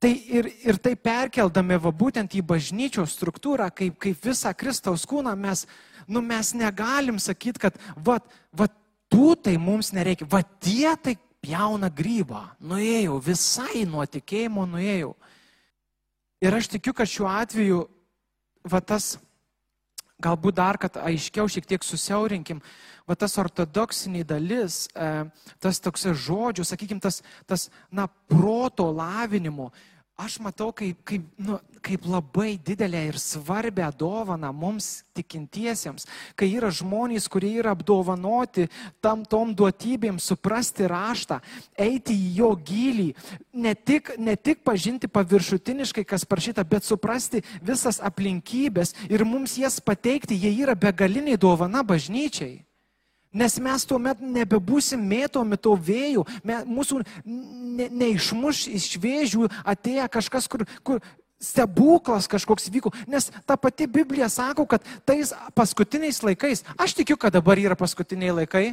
Tai 0.05 0.13
ir, 0.29 0.51
ir 0.61 0.77
tai 0.85 0.99
perkeldami 1.01 1.79
va 1.81 1.89
būtent 1.89 2.35
į 2.37 2.43
bažnyčios 2.45 3.15
struktūrą, 3.17 3.71
kaip, 3.73 3.95
kaip 3.97 4.27
visą 4.29 4.51
Kristaus 4.53 5.07
kūną, 5.09 5.33
mes, 5.33 5.63
nu, 6.05 6.21
mes 6.21 6.51
negalim 6.53 7.17
sakyti, 7.17 7.63
kad 7.63 7.79
va, 7.97 8.19
va 8.53 8.67
tų 9.09 9.31
tai 9.47 9.55
mums 9.57 9.95
nereikia, 9.97 10.29
va 10.29 10.43
tie 10.45 10.93
tai 11.01 11.15
jauna 11.49 11.89
grybą, 11.89 12.43
nuėjau, 12.61 13.17
visai 13.25 13.87
nuo 13.89 14.05
tikėjimo 14.05 14.67
nuėjau. 14.75 15.15
Ir 16.45 16.59
aš 16.59 16.69
tikiu, 16.75 16.93
kad 16.93 17.09
šiuo 17.09 17.31
atveju, 17.33 17.81
va 18.69 18.83
tas, 18.85 19.15
galbūt 20.21 20.61
dar, 20.61 20.77
kad 20.85 21.01
aiškiau 21.01 21.49
šiek 21.49 21.65
tiek 21.65 21.89
susiaurinkim, 21.89 22.61
va 23.09 23.17
tas 23.17 23.39
ortodoksiniai 23.41 24.29
dalis, 24.29 24.85
e, 24.93 25.09
tas 25.65 25.81
toks 25.81 26.11
žodžių, 26.27 26.69
sakykime, 26.69 27.01
tas, 27.01 27.23
tas, 27.49 27.71
na, 27.89 28.05
proto 28.29 28.91
lavinimo, 28.93 29.73
aš 30.17 30.39
matau 30.39 30.71
kaip, 30.71 30.99
kaip, 31.07 31.23
nu, 31.39 31.59
kaip 31.83 32.07
labai 32.07 32.55
didelę 32.63 33.01
ir 33.09 33.17
svarbę 33.19 33.87
dovaną 33.99 34.53
mums 34.55 35.03
tikintiesiems, 35.15 36.07
kai 36.39 36.53
yra 36.55 36.71
žmonės, 36.71 37.27
kurie 37.31 37.51
yra 37.59 37.75
apdovanoti 37.75 38.69
tam 39.03 39.25
tom 39.27 39.51
duotybėm, 39.55 40.21
suprasti 40.23 40.87
raštą, 40.91 41.41
eiti 41.75 42.15
į 42.15 42.31
jo 42.39 42.53
gilį, 42.55 43.09
ne 43.53 43.75
tik, 43.75 44.15
ne 44.19 44.37
tik 44.37 44.63
pažinti 44.67 45.11
paviršutiniškai, 45.11 46.07
kas 46.07 46.27
parašyta, 46.29 46.63
bet 46.63 46.87
suprasti 46.87 47.43
visas 47.63 47.99
aplinkybės 47.99 48.95
ir 49.11 49.27
mums 49.27 49.59
jas 49.59 49.81
pateikti, 49.83 50.39
jie 50.39 50.55
yra 50.63 50.79
begaliniai 50.79 51.41
dovana 51.41 51.83
bažnyčiai. 51.83 52.63
Nes 53.35 53.59
mes 53.59 53.85
tuomet 53.91 54.21
nebebūsim 54.23 55.01
mėtomi 55.11 55.59
to 55.59 55.75
vėjų, 55.75 56.23
mūsų 56.47 57.01
ne, 57.27 57.89
neišmuš 57.91 58.69
iš 58.71 58.89
vėžių 59.03 59.49
atėję 59.75 60.07
kažkas, 60.15 60.47
kur, 60.51 60.63
kur 60.87 61.03
stebuklas 61.43 62.29
kažkoks 62.31 62.71
vyko. 62.71 62.93
Nes 63.11 63.31
ta 63.47 63.57
pati 63.59 63.87
Biblija 63.91 64.29
sako, 64.31 64.69
kad 64.71 64.87
tais 65.05 65.35
paskutiniais 65.55 66.23
laikais, 66.23 66.65
aš 66.79 66.95
tikiu, 66.95 67.19
kad 67.19 67.35
dabar 67.35 67.59
yra 67.59 67.77
paskutiniai 67.79 68.39
laikai. 68.43 68.67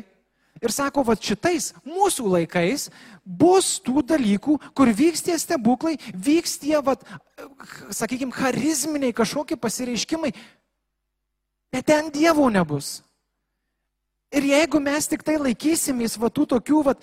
Ir 0.61 0.73
sako, 0.73 1.01
va 1.07 1.15
šitais 1.17 1.71
mūsų 1.87 2.27
laikais 2.35 2.89
bus 3.25 3.79
tų 3.81 4.03
dalykų, 4.11 4.57
kur 4.77 4.91
vyks 4.93 5.23
tie 5.25 5.37
stebuklai, 5.41 5.95
vyks 6.13 6.59
tie, 6.61 6.75
va, 6.85 6.97
sakykime, 7.89 8.35
charizminiai 8.35 9.15
kažkokie 9.15 9.57
pasireiškimai, 9.57 10.33
bet 11.73 11.87
ten 11.87 12.11
Dievo 12.13 12.49
nebus. 12.53 12.99
Ir 14.31 14.45
jeigu 14.47 14.79
mes 14.79 15.09
tik 15.11 15.25
tai 15.27 15.35
laikysimės 15.35 16.13
va 16.15 16.29
tų 16.31 16.45
tokių 16.53 16.81
va, 16.87 16.93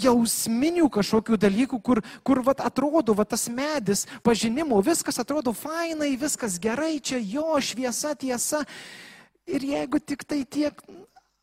jausminių 0.00 0.86
kažkokių 0.92 1.36
dalykų, 1.36 1.80
kur, 1.84 2.00
kur 2.24 2.40
va, 2.46 2.54
atrodo 2.56 3.12
va, 3.12 3.26
tas 3.28 3.50
medis 3.52 4.06
pažinimo, 4.24 4.80
viskas 4.80 5.20
atrodo 5.20 5.52
fainai, 5.52 6.14
viskas 6.16 6.56
gerai, 6.56 6.96
čia 7.04 7.20
jo 7.20 7.60
šviesa, 7.60 8.14
tiesa. 8.16 8.62
Ir 9.44 9.66
jeigu 9.74 10.00
tik 10.00 10.24
tai 10.24 10.40
tiek, 10.48 10.80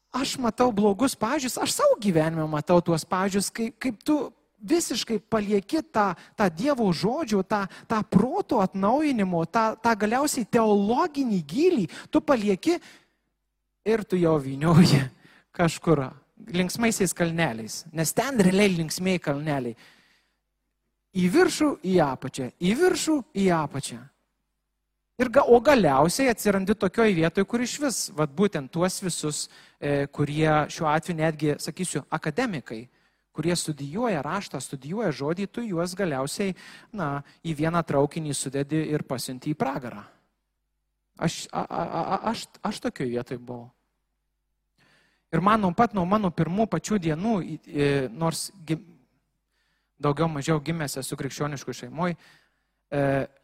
aš 0.09 0.39
matau 0.41 0.71
blogus 0.73 1.13
pažiūrės, 1.13 1.59
aš 1.61 1.77
savo 1.77 1.99
gyvenime 2.01 2.47
matau 2.49 2.81
tuos 2.81 3.05
pažiūrės, 3.05 3.51
kaip, 3.53 3.77
kaip 3.77 4.01
tu 4.01 4.17
visiškai 4.61 5.19
palieki 5.29 5.81
tą, 5.93 6.11
tą 6.37 6.47
Dievo 6.53 6.89
žodžių, 6.93 7.43
tą, 7.45 7.61
tą 7.89 8.01
proto 8.09 8.61
atnaujinimo, 8.61 9.45
tą, 9.49 9.75
tą 9.81 9.93
galiausiai 9.97 10.49
teologinį 10.49 11.39
gilį, 11.45 11.85
tu 12.09 12.21
palieki 12.21 12.77
ir 13.85 14.03
tu 14.03 14.19
jau 14.19 14.37
vynioji 14.41 15.01
kažkur 15.57 16.05
linksmaisiais 16.51 17.13
kalneliais, 17.13 17.83
nes 17.93 18.13
ten 18.17 18.39
realiai 18.41 18.77
linksmėjai 18.77 19.21
kalneliai. 19.21 19.75
Į 21.11 21.27
viršų, 21.27 21.73
į 21.91 21.97
apačią, 22.05 22.47
į 22.63 22.71
viršų, 22.79 23.17
į 23.35 23.49
apačią. 23.57 23.99
Ir, 25.21 25.29
ga, 25.29 25.43
o 25.43 25.59
galiausiai 25.61 26.31
atsirandi 26.31 26.73
tokioje 26.73 27.13
vietoje, 27.13 27.45
kur 27.45 27.61
iš 27.61 27.75
vis, 27.83 27.97
vad 28.15 28.31
būtent 28.33 28.71
tuos 28.73 28.95
visus, 29.03 29.41
e, 29.77 30.07
kurie 30.07 30.49
šiuo 30.71 30.87
atveju 30.89 31.17
netgi, 31.19 31.51
sakysiu, 31.61 32.01
akademikai, 32.09 32.87
kurie 33.35 33.55
studijuoja 33.55 34.23
raštą, 34.25 34.61
studijuoja 34.63 35.11
žodį, 35.19 35.45
tu 35.51 35.65
juos 35.67 35.93
galiausiai, 35.99 36.55
na, 36.95 37.19
į 37.43 37.53
vieną 37.59 37.83
traukinį 37.85 38.33
sudedi 38.33 38.81
ir 38.95 39.03
pasiunti 39.05 39.51
į 39.51 39.59
pragarą. 39.59 40.01
Aš, 41.21 41.45
a, 41.53 41.61
a, 41.61 41.83
a, 41.85 42.17
aš, 42.31 42.47
aš 42.65 42.81
tokioje 42.81 43.13
vietoje 43.13 43.39
buvau. 43.39 43.69
Ir 45.31 45.39
man 45.39 45.61
nuo 45.63 45.71
pat 45.77 45.93
nuo 45.95 46.03
mano 46.05 46.31
pirmų 46.35 46.65
pačių 46.67 46.97
dienų, 47.05 47.35
nors 48.11 48.49
daugiau 50.01 50.27
mažiau 50.27 50.59
gimęs 50.59 50.97
esu 50.99 51.15
krikščioniškų 51.15 51.75
šeimoje, 51.77 52.17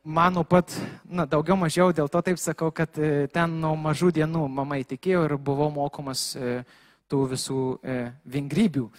mano 0.03 0.43
pat, 0.43 0.73
na, 1.05 1.25
daugiau 1.25 1.55
mažiau 1.55 1.93
dėl 1.95 2.09
to 2.11 2.21
taip 2.21 2.39
sakau, 2.41 2.71
kad 2.75 2.97
e, 2.99 3.27
ten 3.31 3.53
nuo 3.61 3.75
mažų 3.79 4.11
dienų 4.19 4.43
mama 4.51 4.79
įtikėjo 4.81 5.23
ir 5.23 5.35
buvau 5.39 5.69
mokomas 5.71 6.33
e, 6.35 6.57
tų 7.07 7.21
visų 7.31 7.61
e, 7.79 7.97
vingrybių. 8.27 8.89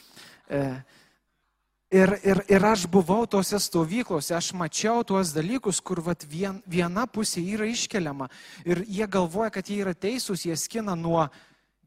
Ir, 1.89 2.11
ir, 2.21 2.43
ir 2.53 2.65
aš 2.69 2.83
buvau 2.85 3.25
tose 3.25 3.57
stovyklose, 3.65 4.35
aš 4.37 4.51
mačiau 4.53 5.01
tuos 5.09 5.31
dalykus, 5.33 5.79
kur 5.81 6.03
vat, 6.05 6.27
vien, 6.29 6.59
viena 6.69 7.07
pusė 7.09 7.41
yra 7.41 7.65
iškeliama 7.65 8.27
ir 8.69 8.83
jie 8.85 9.07
galvoja, 9.09 9.49
kad 9.55 9.71
jie 9.73 9.79
yra 9.81 9.95
teisūs, 9.97 10.45
jie 10.45 10.57
skina 10.61 10.93
nuo 10.93 11.25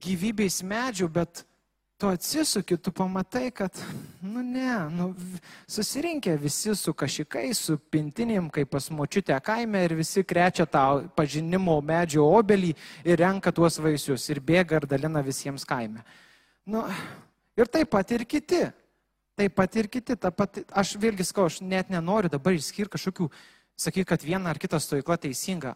gyvybės 0.01 0.63
medžių, 0.65 1.11
bet 1.19 1.43
tu 2.01 2.09
atsisuki, 2.09 2.79
tu 2.81 2.89
pamatai, 2.89 3.51
kad, 3.53 3.77
nu 4.25 4.41
ne, 4.41 4.73
nu, 4.89 5.11
susirinkę 5.69 6.33
visi 6.41 6.73
su 6.73 6.95
kašikai, 6.97 7.51
su 7.53 7.77
pintinėm, 7.93 8.49
kaip 8.49 8.73
pas 8.73 8.89
močiutę 8.89 9.37
kaime 9.45 9.85
ir 9.85 9.93
visi 10.01 10.25
krečia 10.25 10.65
tą 10.65 11.05
pažinimo 11.13 11.77
medžio 11.85 12.25
obelį 12.25 12.73
ir 13.05 13.21
renka 13.21 13.53
tuos 13.53 13.77
vaisius 13.77 14.25
ir 14.33 14.41
bėga 14.41 14.81
ir 14.81 14.89
dalina 14.89 15.21
visiems 15.21 15.61
kaime. 15.61 16.01
Nu, 16.65 16.87
ir 17.53 17.69
taip 17.69 17.93
pat 17.93 18.17
ir 18.17 18.25
kiti. 18.25 18.65
Taip 19.39 19.55
pat 19.55 19.75
ir 19.79 19.87
kiti. 19.91 20.15
Pat, 20.15 20.59
aš 20.75 20.95
vėlgi 21.01 21.25
skau, 21.25 21.47
aš 21.49 21.61
net 21.63 21.89
nenoriu 21.93 22.31
dabar 22.31 22.55
išskirti 22.55 22.95
kažkokių, 22.97 23.29
sakyti, 23.79 24.07
kad 24.09 24.23
viena 24.25 24.51
ar 24.51 24.59
kita 24.61 24.79
stovykla 24.79 25.17
teisinga. 25.23 25.75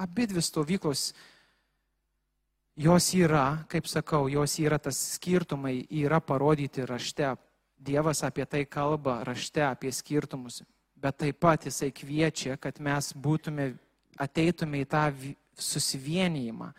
Abi 0.00 0.28
dvi 0.30 0.42
stovyklos, 0.42 1.10
jos 2.78 3.08
yra, 3.18 3.64
kaip 3.68 3.90
sakau, 3.90 4.28
jos 4.32 4.58
yra 4.62 4.78
tas 4.78 5.00
skirtumai, 5.16 5.82
yra 5.90 6.20
parodyti 6.20 6.86
rašte. 6.88 7.34
Dievas 7.82 8.22
apie 8.22 8.46
tai 8.46 8.62
kalba 8.70 9.24
rašte, 9.26 9.64
apie 9.66 9.90
skirtumus. 9.90 10.62
Bet 10.94 11.18
taip 11.18 11.40
pat 11.42 11.66
jisai 11.66 11.90
kviečia, 11.90 12.54
kad 12.62 12.78
mes 12.78 13.10
būtume, 13.18 13.72
ateitume 14.22 14.84
į 14.84 14.86
tą 14.86 15.08
susivienijimą 15.58 16.70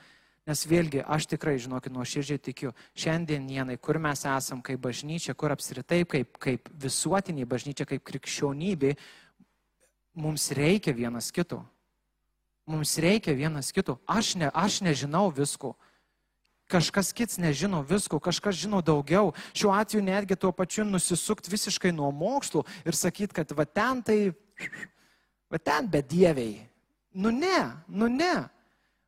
Nes 0.43 0.65
vėlgi, 0.67 0.99
aš 1.07 1.29
tikrai, 1.31 1.55
žinokit, 1.61 1.93
nuoširdžiai 1.95 2.41
tikiu, 2.43 2.73
šiandien 2.99 3.45
dienai, 3.47 3.77
kur 3.79 3.95
mes 4.03 4.25
esam 4.27 4.59
kaip 4.63 4.81
bažnyčia, 4.83 5.35
kur 5.39 5.53
apskritai 5.55 6.01
kaip, 6.03 6.35
kaip 6.35 6.67
visuotiniai 6.83 7.47
bažnyčia, 7.47 7.87
kaip 7.87 8.03
krikščionybė, 8.03 8.91
mums 10.19 10.49
reikia 10.51 10.91
vienas 10.97 11.31
kito. 11.31 11.61
Mums 12.67 12.97
reikia 12.99 13.35
vienas 13.35 13.71
kito. 13.71 13.95
Aš, 14.07 14.35
ne, 14.39 14.49
aš 14.51 14.81
nežinau 14.83 15.29
visko. 15.31 15.77
Kažkas 16.71 17.11
kits 17.15 17.39
nežino 17.39 17.79
visko, 17.87 18.19
kažkas 18.23 18.59
žino 18.59 18.81
daugiau. 18.83 19.31
Šiuo 19.55 19.71
atveju 19.75 20.03
netgi 20.03 20.35
tuo 20.39 20.51
pačiu 20.55 20.83
nusisukt 20.87 21.47
visiškai 21.51 21.91
nuo 21.95 22.11
mokslų 22.11 22.65
ir 22.83 22.99
sakyt, 22.99 23.35
kad 23.35 23.51
va 23.55 23.63
ten 23.63 24.03
tai, 24.03 24.19
va 25.51 25.59
ten 25.59 25.87
bedieviai. 25.87 26.63
Nu 27.15 27.31
ne, 27.31 27.59
nu 27.87 28.11
ne. 28.11 28.49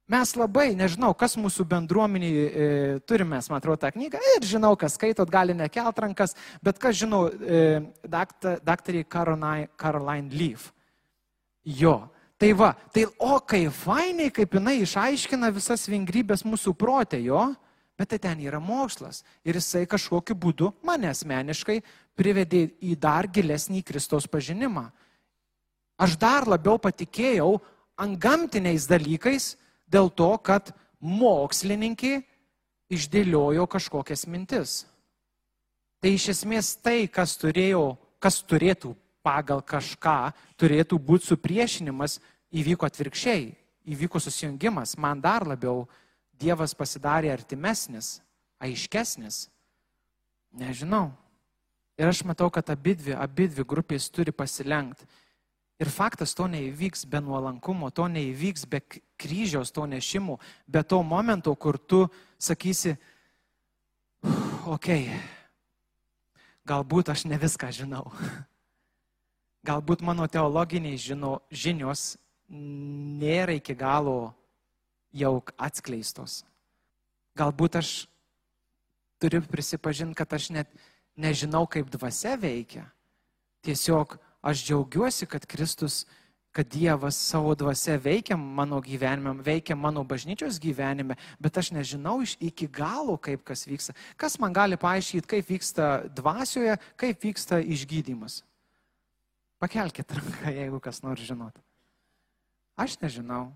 Mes 0.06 0.36
labai, 0.38 0.76
nežinau, 0.78 1.16
kas 1.18 1.34
mūsų 1.34 1.64
bendruomenį 1.66 2.28
e, 2.30 2.66
turime, 3.10 3.39
man 3.49 3.58
atrodo, 3.58 3.80
tą 3.82 3.89
knygą 3.95 4.20
ir 4.36 4.45
žinau, 4.45 4.76
kas 4.78 4.99
skaitot, 4.99 5.32
gali 5.34 5.56
nekelt 5.58 5.97
rankas, 5.97 6.36
bet 6.62 6.78
kas 6.82 6.99
žinau, 6.99 7.24
e, 7.34 7.80
daktar, 8.06 8.60
daktarį 8.62 9.01
Caroline, 9.10 10.30
Leaf. 10.30 10.70
Jo. 11.66 12.03
Tai 12.38 12.51
va, 12.53 12.70
tai 12.93 13.08
o 13.18 13.39
kaip 13.47 13.74
fainiai, 13.74 14.30
kaip 14.30 14.53
jinai 14.53 14.76
išaiškina 14.84 15.49
visas 15.56 15.88
vingrybės 15.89 16.45
mūsų 16.45 16.76
protė, 16.78 17.24
jo. 17.26 17.47
Bet 17.97 18.12
tai 18.12 18.20
ten 18.20 18.41
yra 18.43 18.60
mokslas. 18.60 19.24
Ir 19.47 19.58
jisai 19.58 19.86
kažkokiu 19.89 20.36
būdu 20.36 20.74
mane 20.86 21.08
asmeniškai 21.10 21.80
privedė 22.14 22.68
į 22.84 22.97
dar 22.99 23.26
gilesnį 23.32 23.82
Kristaus 23.88 24.28
pažinimą. 24.28 24.89
Aš 25.97 26.18
dar 26.20 26.45
labiau 26.45 26.76
patikėjau 26.78 27.56
ant 28.03 28.20
gamtiniais 28.20 28.86
dalykais 28.91 29.56
dėl 29.88 30.09
to, 30.09 30.31
kad 30.38 30.71
mokslininkai 30.99 32.23
išdėliojo 32.91 33.65
kažkokias 33.69 34.25
mintis. 34.29 34.83
Tai 36.01 36.11
iš 36.13 36.29
esmės 36.36 36.75
tai, 36.77 37.07
kas, 37.09 37.36
turėjo, 37.41 37.95
kas 38.21 38.41
turėtų 38.45 38.93
pagal 39.25 39.63
kažką, 39.65 40.33
turėtų 40.59 40.99
būti 41.01 41.31
supriešinimas, 41.31 42.19
įvyko 42.53 42.86
atvirkščiai, 42.86 43.49
įvyko 43.89 44.21
susijungimas. 44.21 44.97
Man 45.01 45.21
dar 45.21 45.47
labiau 45.47 45.88
Dievas 46.36 46.73
pasidarė 46.75 47.29
artimesnis, 47.31 48.19
aiškesnis. 48.59 49.45
Nežinau. 50.51 51.13
Ir 51.95 52.09
aš 52.11 52.25
matau, 52.27 52.49
kad 52.51 52.67
abidvi, 52.73 53.13
abidvi 53.15 53.63
grupės 53.63 54.09
turi 54.11 54.33
pasilenkti. 54.36 55.07
Ir 55.76 55.91
faktas 55.91 56.32
to 56.38 56.47
neįvyks 56.47 57.03
be 57.11 57.19
nuolankumo, 57.19 57.89
to 57.91 58.07
neįvyks 58.07 58.63
be 58.71 58.80
kryžiaus, 59.19 59.73
to 59.76 59.84
nešimų, 59.91 60.38
be 60.71 60.84
to 60.88 61.01
momento, 61.03 61.51
kur 61.59 61.76
tu 61.78 62.05
sakysi, 62.39 62.95
okei, 64.71 65.09
okay, 65.09 65.19
galbūt 66.67 67.11
aš 67.11 67.26
ne 67.28 67.39
viską 67.41 67.71
žinau. 67.76 68.07
Galbūt 69.67 70.03
mano 70.05 70.28
teologiniai 70.30 70.97
žino, 71.01 71.39
žinios 71.49 72.15
nėra 72.49 73.55
iki 73.57 73.73
galo 73.76 74.36
jau 75.15 75.39
atskleistos. 75.57 76.43
Galbūt 77.36 77.80
aš 77.82 77.93
turiu 79.19 79.41
prisipažinti, 79.41 80.15
kad 80.15 80.32
aš 80.38 80.51
net 80.53 80.69
nežinau, 81.17 81.65
kaip 81.67 81.89
dvasia 81.91 82.36
veikia. 82.39 82.86
Tiesiog 83.65 84.19
aš 84.46 84.62
džiaugiuosi, 84.68 85.26
kad 85.26 85.46
Kristus, 85.50 86.06
kad 86.56 86.70
Dievas 86.70 87.18
savo 87.18 87.56
dvasia 87.56 87.98
veikia 87.98 88.38
mano 88.38 88.78
gyvenime, 88.82 89.34
veikia 89.43 89.76
mano 89.76 90.04
bažnyčios 90.08 90.60
gyvenime, 90.62 91.18
bet 91.41 91.58
aš 91.58 91.74
nežinau 91.76 92.22
iš 92.24 92.38
iki 92.39 92.70
galo, 92.72 93.18
kaip 93.18 93.43
kas 93.43 93.66
vyksta. 93.68 93.96
Kas 94.16 94.38
man 94.39 94.54
gali 94.54 94.78
paaiškinti, 94.78 95.28
kaip 95.28 95.50
vyksta 95.50 95.89
dvasioje, 96.16 96.78
kaip 96.96 97.26
vyksta 97.26 97.60
išgydymas? 97.60 98.43
Pakelkite 99.60 100.20
ranką, 100.20 100.54
jeigu 100.54 100.80
kas 100.80 101.02
nors 101.04 101.26
žinot. 101.26 101.58
Aš 102.78 103.00
nežinau. 103.02 103.50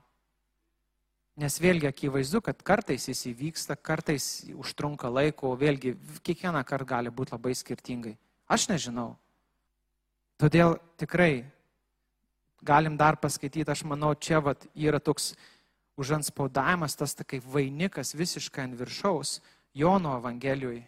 Nes 1.40 1.56
vėlgi 1.62 1.88
akivaizdu, 1.88 2.42
kad 2.44 2.60
kartais 2.68 3.06
jis 3.08 3.22
įvyksta, 3.30 3.78
kartais 3.80 4.50
užtrunka 4.60 5.08
laiko, 5.08 5.54
vėlgi 5.56 5.94
kiekvieną 6.26 6.66
kartą 6.68 6.98
gali 6.98 7.14
būti 7.16 7.36
labai 7.38 7.54
skirtingai. 7.56 8.18
Aš 8.50 8.68
nežinau. 8.74 9.14
Todėl 10.40 10.78
tikrai 11.00 11.44
galim 12.64 12.96
dar 13.00 13.18
paskaityti, 13.20 13.68
aš 13.68 13.84
manau, 13.88 14.14
čia 14.16 14.40
vat, 14.44 14.64
yra 14.76 15.00
toks 15.04 15.34
užanspaudavimas, 16.00 16.96
tas 16.96 17.16
ta 17.16 17.26
kaip 17.28 17.44
vainikas 17.44 18.16
visiškai 18.16 18.70
ant 18.70 18.78
viršaus 18.80 19.40
Jono 19.76 20.16
Evangelijoje, 20.18 20.86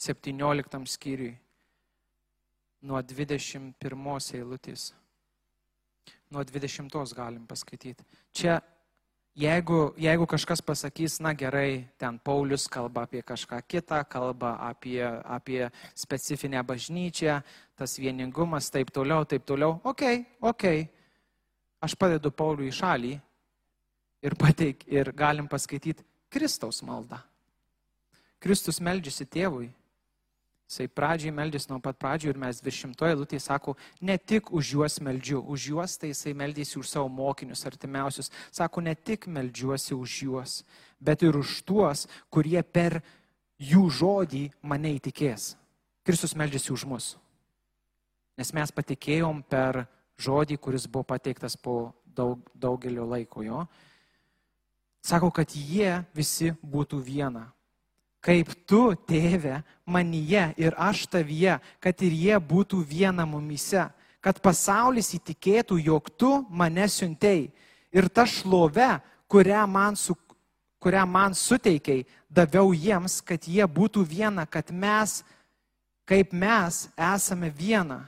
17 0.00 0.82
skyriui, 0.90 1.36
nuo 2.82 3.02
21 3.04 4.34
eilutės. 4.40 4.90
Nuo 6.30 6.42
20 6.46 7.14
galim 7.14 7.46
paskaityti. 7.46 8.04
Čia 8.32 8.60
Jeigu, 9.40 9.94
jeigu 9.96 10.26
kažkas 10.26 10.58
pasakys, 10.60 11.20
na 11.22 11.30
gerai, 11.38 11.86
ten 11.96 12.18
Paulius 12.18 12.66
kalba 12.68 13.06
apie 13.06 13.22
kažką 13.22 13.60
kitą, 13.62 14.02
kalba 14.04 14.56
apie, 14.58 15.06
apie 15.06 15.70
specifinę 15.94 16.64
bažnyčią, 16.66 17.38
tas 17.80 17.96
vieningumas, 17.96 18.68
taip 18.72 18.92
toliau, 18.92 19.24
taip 19.24 19.46
toliau, 19.48 19.78
okei, 19.88 20.22
okay. 20.52 20.84
aš 21.80 21.96
padedu 21.96 22.30
Pauliui 22.30 22.68
į 22.68 22.76
šalį 22.76 23.16
ir, 24.28 24.36
pateik, 24.36 24.84
ir 24.92 25.12
galim 25.16 25.48
paskaityti 25.48 26.04
Kristaus 26.30 26.84
maldą. 26.86 27.18
Kristus 28.40 28.80
meldžiasi 28.84 29.26
tėvui 29.28 29.70
Jisai 30.70 30.86
pradžiai 30.86 31.32
meldys 31.34 31.64
nuo 31.66 31.80
pat 31.82 31.96
pradžių 31.98 32.28
ir 32.30 32.36
mes 32.38 32.60
viršimtoje 32.62 33.16
lūtėje 33.18 33.42
sako, 33.42 33.72
ne 34.06 34.14
tik 34.14 34.52
už 34.54 34.68
juos 34.76 35.00
meldžiu, 35.02 35.40
už 35.42 35.64
juos 35.72 35.96
tai 35.98 36.12
jisai 36.12 36.30
meldys 36.30 36.76
už 36.78 36.86
savo 36.86 37.08
mokinius 37.10 37.64
artimiausius. 37.66 38.30
Sako, 38.54 38.84
ne 38.86 38.94
tik 38.94 39.26
meldžiuosi 39.26 39.98
už 39.98 40.14
juos, 40.28 40.52
bet 41.02 41.24
ir 41.26 41.34
už 41.34 41.56
tuos, 41.66 42.04
kurie 42.30 42.62
per 42.62 43.00
jų 43.58 43.82
žodį 43.98 44.44
mane 44.62 44.94
įtikės. 45.00 45.56
Kristus 46.06 46.36
meldžiasi 46.38 46.70
už 46.70 46.86
mus. 46.86 47.10
Nes 48.40 48.54
mes 48.56 48.72
patikėjom 48.72 49.44
per 49.44 49.84
žodį, 50.20 50.56
kuris 50.56 50.88
buvo 50.88 51.04
pateiktas 51.12 51.58
po 51.60 51.92
daug, 52.16 52.40
daugelio 52.56 53.04
laiko 53.04 53.44
jo. 53.44 53.66
Sako, 55.04 55.28
kad 55.32 55.52
jie 55.52 55.98
visi 56.16 56.54
būtų 56.64 57.00
viena 57.04 57.50
kaip 58.24 58.52
tu, 58.68 58.92
tėve, 59.08 59.60
manyje 59.88 60.50
ir 60.60 60.76
aš 60.76 61.06
tavyje, 61.10 61.56
kad 61.80 62.04
ir 62.04 62.12
jie 62.12 62.36
būtų 62.36 62.82
viena 62.84 63.24
mumise, 63.26 63.88
kad 64.20 64.40
pasaulis 64.44 65.14
įtikėtų, 65.16 65.80
jog 65.80 66.10
tu 66.20 66.32
mane 66.50 66.86
siuntei 66.92 67.48
ir 67.92 68.08
ta 68.12 68.26
šlove, 68.28 68.98
kurią 69.30 69.64
man, 69.66 69.96
su, 69.96 70.14
kurią 70.80 71.06
man 71.08 71.34
suteikiai, 71.36 72.04
daviau 72.28 72.74
jiems, 72.76 73.20
kad 73.24 73.48
jie 73.48 73.64
būtų 73.64 74.04
viena, 74.04 74.44
kad 74.44 74.68
mes, 74.70 75.22
kaip 76.04 76.36
mes, 76.36 76.86
esame 77.00 77.48
viena. 77.56 78.04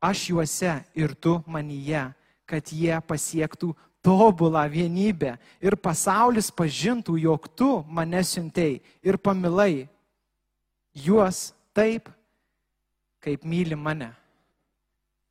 Aš 0.00 0.28
juose 0.30 0.72
ir 0.94 1.14
tu 1.18 1.40
manyje, 1.46 2.04
kad 2.46 2.70
jie 2.72 2.94
pasiektų 3.02 3.74
tobulą 4.04 4.62
vienybę 4.70 5.34
ir 5.60 5.76
pasaulis 5.76 6.52
pažintų, 6.54 7.18
jog 7.18 7.48
tu 7.58 7.82
mane 7.90 8.22
siuntei 8.24 8.78
ir 9.02 9.18
pamilai 9.18 9.88
juos 10.94 11.52
taip, 11.74 12.08
kaip 13.18 13.44
myli 13.44 13.76
mane. 13.76 14.12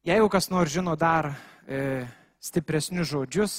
Jeigu 0.08 0.30
kas 0.32 0.50
nors 0.52 0.72
žino 0.72 0.96
dar 1.00 1.32
e, 1.68 2.06
stipresnius 2.40 3.10
žodžius, 3.12 3.56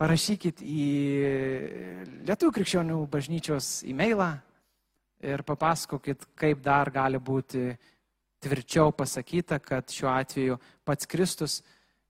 parašykit 0.00 0.62
į 0.64 0.86
Lietuvų 2.26 2.54
krikščionių 2.56 3.02
bažnyčios 3.10 3.82
e-mailą 3.86 4.32
ir 5.20 5.42
papasakokit, 5.46 6.24
kaip 6.38 6.62
dar 6.64 6.90
gali 6.94 7.20
būti 7.20 7.74
tvirčiau 8.40 8.92
pasakyta, 8.92 9.58
kad 9.58 9.90
šiuo 9.90 10.10
atveju 10.12 10.58
pats 10.84 11.06
Kristus 11.06 11.60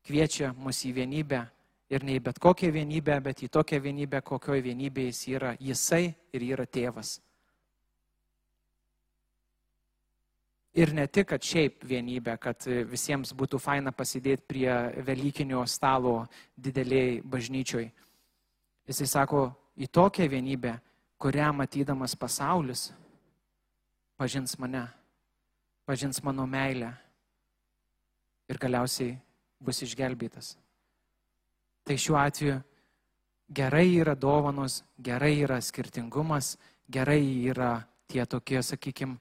kviečia 0.07 0.53
mus 0.57 0.85
į 0.87 0.95
vienybę 1.01 1.43
ir 1.91 2.05
ne 2.07 2.17
į 2.19 2.23
bet 2.29 2.39
kokią 2.39 2.71
vienybę, 2.75 3.19
bet 3.25 3.43
į 3.43 3.51
tokią 3.51 3.81
vienybę, 3.83 4.23
kokioje 4.23 4.63
vienybėje 4.63 5.11
jis 5.11 5.25
yra. 5.35 5.57
Jisai 5.59 6.15
ir 6.33 6.47
yra 6.53 6.67
tėvas. 6.67 7.19
Ir 10.79 10.93
ne 10.95 11.09
tik, 11.11 11.33
kad 11.33 11.43
šiaip 11.43 11.83
vienybė, 11.83 12.37
kad 12.39 12.63
visiems 12.87 13.33
būtų 13.35 13.59
faina 13.59 13.91
pasidėti 13.91 14.47
prie 14.47 14.71
Velykinio 15.03 15.65
stalo 15.67 16.29
dideliai 16.55 17.19
bažnyčioj. 17.27 17.89
Jisai 18.87 19.09
sako, 19.11 19.49
į 19.75 19.91
tokią 19.91 20.29
vienybę, 20.31 20.77
kurią 21.19 21.51
matydamas 21.59 22.15
pasaulis 22.15 22.93
pažins 24.21 24.55
mane, 24.63 24.85
pažins 25.91 26.23
mano 26.23 26.47
meilę 26.47 26.93
ir 28.47 28.59
galiausiai 28.63 29.17
bus 29.59 29.81
išgelbėtas. 29.83 30.53
Tai 31.83 31.97
šiuo 31.99 32.19
atveju 32.21 32.61
gerai 33.51 33.89
yra 33.99 34.15
dovanos, 34.15 34.85
gerai 35.03 35.33
yra 35.43 35.59
skirtingumas, 35.59 36.53
gerai 36.87 37.25
yra 37.51 37.73
tie 38.07 38.23
tokie, 38.23 38.63
sakykime, 38.63 39.19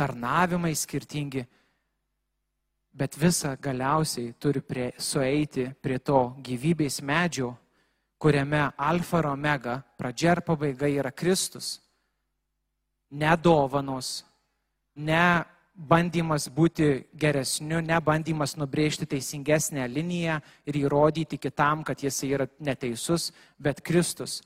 tarnavimai 0.00 0.72
skirtingi, 0.72 1.44
bet 2.96 3.20
visa 3.20 3.52
galiausiai 3.60 4.32
turi 4.40 4.64
prie, 4.64 4.88
sueiti 4.96 5.68
prie 5.84 6.00
to 6.00 6.24
gyvybės 6.40 7.02
medžio, 7.04 7.52
kuriame 8.16 8.70
alfa 8.76 9.20
ir 9.20 9.32
omega, 9.34 9.78
pradžia 10.00 10.38
ir 10.38 10.46
pabaiga 10.48 10.88
yra 10.88 11.12
Kristus. 11.12 11.76
Ne 13.10 13.36
dovanos, 13.36 14.22
ne 14.96 15.59
bandymas 15.80 16.48
būti 16.52 17.06
geresniu, 17.16 17.80
ne 17.80 17.96
bandymas 18.04 18.56
nubrėžti 18.60 19.08
teisingesnę 19.08 19.86
liniją 19.88 20.38
ir 20.68 20.78
įrodyti 20.82 21.38
kitam, 21.40 21.84
kad 21.84 22.02
jis 22.04 22.22
yra 22.28 22.46
neteisus, 22.60 23.30
bet 23.58 23.80
Kristus. 23.80 24.40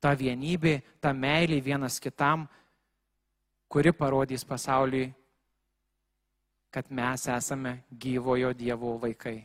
Ta 0.00 0.14
vienybė, 0.14 0.78
ta 1.00 1.12
meilė 1.12 1.58
vienas 1.64 1.98
kitam, 2.00 2.46
kuri 3.68 3.92
parodys 3.96 4.44
pasauliui, 4.46 5.10
kad 6.70 6.90
mes 6.92 7.26
esame 7.32 7.78
gyvojo 7.90 8.52
Dievo 8.54 8.94
vaikai. 9.02 9.38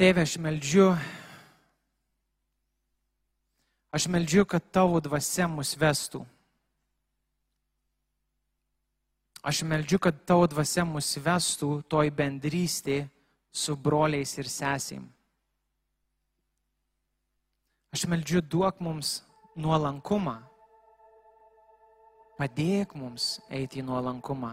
Tėve, 0.00 0.22
aš 0.24 0.38
meldžiu, 0.40 0.94
Aš 3.90 4.06
meldžiu, 4.06 4.44
kad 4.46 4.62
tavo 4.70 5.00
dvasia 5.02 5.48
mus 5.50 5.72
vestų. 5.74 6.22
Aš 9.42 9.62
meldžiu, 9.64 9.96
kad 9.98 10.18
tavo 10.28 10.44
dvasia 10.44 10.84
mus 10.84 11.14
vestų 11.16 11.80
toj 11.88 12.10
bendrystė 12.12 13.06
su 13.52 13.72
broliais 13.76 14.36
ir 14.36 14.50
sesėm. 14.52 15.06
Aš 17.90 18.04
meldžiu, 18.06 18.42
duok 18.44 18.82
mums 18.84 19.22
nuolankumą. 19.56 20.36
Padėk 22.36 22.92
mums 22.96 23.40
eiti 23.48 23.80
į 23.80 23.86
nuolankumą. 23.88 24.52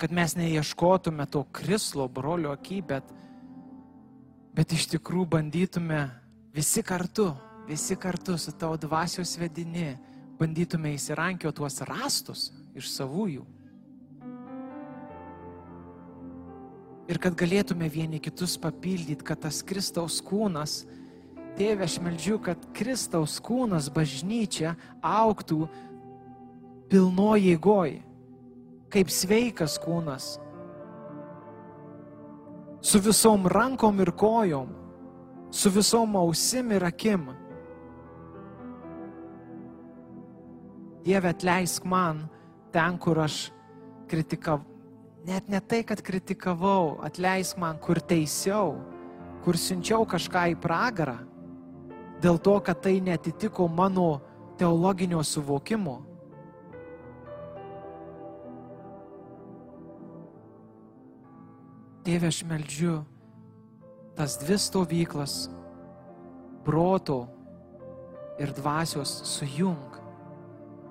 Kad 0.00 0.12
mes 0.12 0.36
neieškotume 0.36 1.24
to 1.32 1.42
krislo 1.56 2.06
brolio 2.08 2.52
akį, 2.52 2.78
bet, 2.84 3.10
bet 4.52 4.72
iš 4.76 4.90
tikrųjų 4.92 5.28
bandytume 5.34 6.04
visi 6.52 6.84
kartu, 6.84 7.30
visi 7.68 7.96
kartu 7.96 8.36
su 8.36 8.52
tavo 8.58 8.76
dvasios 8.80 9.38
vedini, 9.40 9.94
bandytume 10.42 10.96
įsirankio 10.96 11.52
tuos 11.54 11.78
rastus 11.86 12.50
iš 12.74 12.90
savųjų. 12.92 13.44
Ir 17.10 17.18
kad 17.22 17.34
galėtume 17.36 17.88
vieni 17.92 18.20
kitus 18.22 18.54
papildyti, 18.60 19.24
kad 19.26 19.42
tas 19.42 19.60
Kristaus 19.66 20.20
kūnas, 20.24 20.82
tėve, 21.58 21.84
aš 21.84 21.98
meldžiu, 22.02 22.38
kad 22.42 22.60
Kristaus 22.76 23.36
kūnas 23.42 23.90
bažnyčia 23.92 24.76
auktų 25.04 25.66
pilno 26.92 27.34
jėgoji, 27.36 28.00
kaip 28.92 29.12
sveikas 29.12 29.76
kūnas, 29.82 30.36
su 32.82 33.02
visom 33.02 33.46
rankom 33.50 34.00
ir 34.02 34.12
kojom, 34.18 34.72
su 35.52 35.70
visom 35.70 36.16
ausim 36.16 36.72
ir 36.72 36.86
akim. 36.86 37.30
Dieve, 41.02 41.32
atleisk 41.34 41.84
man 41.84 42.28
ten, 42.70 42.98
kur 42.98 43.18
aš 43.18 43.50
kritikavau. 44.10 44.62
Net 45.26 45.48
ne 45.50 45.60
tai, 45.60 45.82
kad 45.86 46.02
kritikavau, 46.02 46.98
atleisk 47.02 47.58
man, 47.58 47.78
kur 47.78 47.98
teisiau, 47.98 48.76
kur 49.42 49.58
siunčiau 49.58 50.06
kažką 50.06 50.48
į 50.54 50.56
pragarą, 50.62 51.18
dėl 52.22 52.38
to, 52.42 52.56
kad 52.62 52.80
tai 52.82 52.96
netitiko 53.02 53.66
mano 53.70 54.22
teologinio 54.58 55.22
suvokimo. 55.26 56.00
Tėve, 62.02 62.30
aš 62.30 62.42
meldžiu 62.46 63.00
tas 64.18 64.34
dvi 64.42 64.58
stovyklas, 64.58 65.36
proto 66.66 67.24
ir 68.42 68.50
dvasios 68.54 69.22
sujung 69.26 69.91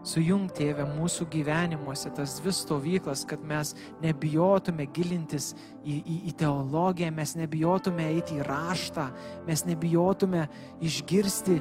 Sujung, 0.02 0.48
tėvė, 0.50 0.82
mūsų 0.96 1.28
gyvenimuose 1.30 2.10
tas 2.18 2.40
dvi 2.40 2.52
stovyklas, 2.58 3.22
kad 3.30 3.44
mes 3.46 3.76
nebijotume 4.02 4.88
gilintis 4.90 5.52
į, 5.86 6.00
į, 6.00 6.16
į 6.32 6.34
teologiją, 6.42 7.12
mes 7.14 7.36
nebijotume 7.38 8.08
eiti 8.16 8.40
į 8.40 8.48
raštą, 8.48 9.06
mes 9.46 9.62
nebijotume 9.70 10.48
išgirsti 10.82 11.60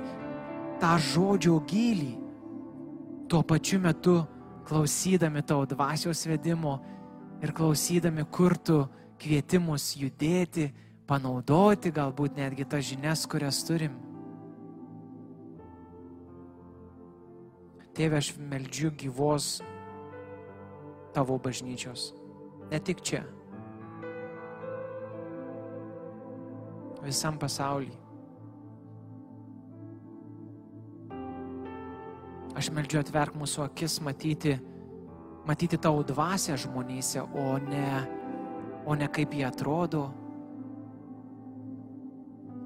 tą 0.81 0.95
žodžio 1.11 1.59
gilį. 1.69 2.15
Tuo 3.29 3.45
pačiu 3.45 3.83
metu 3.85 4.17
klausydami 4.65 5.45
tavo 5.45 5.69
dvasios 5.69 6.25
vedimo 6.25 6.79
ir 7.45 7.53
klausydami, 7.53 8.25
kur 8.33 8.57
tu 8.57 8.87
kvietimus 9.21 9.93
judėti, 10.01 10.71
panaudoti 11.05 11.93
galbūt 11.93 12.41
netgi 12.41 12.65
tas 12.65 12.89
žinias, 12.89 13.29
kurias 13.29 13.61
turim. 13.69 14.10
Tėve, 17.97 18.21
aš 18.21 18.35
meldžiu 18.39 18.93
gyvos 18.95 19.59
tavo 21.15 21.39
bažnyčios. 21.43 22.13
Ne 22.71 22.79
tik 22.79 23.03
čia. 23.03 23.25
Visam 27.03 27.39
pasaulyje. 27.41 27.97
Aš 32.61 32.69
meldžiu 32.77 33.01
atverk 33.01 33.37
mūsų 33.41 33.65
akis 33.65 33.99
matyti, 34.05 34.53
matyti 35.49 35.79
tavo 35.81 36.03
dvasę 36.05 36.59
žmonėse, 36.61 37.23
o 37.25 37.57
ne, 37.63 38.03
o 38.85 38.97
ne 38.99 39.09
kaip 39.09 39.33
jie 39.35 39.47
atrodo, 39.49 40.03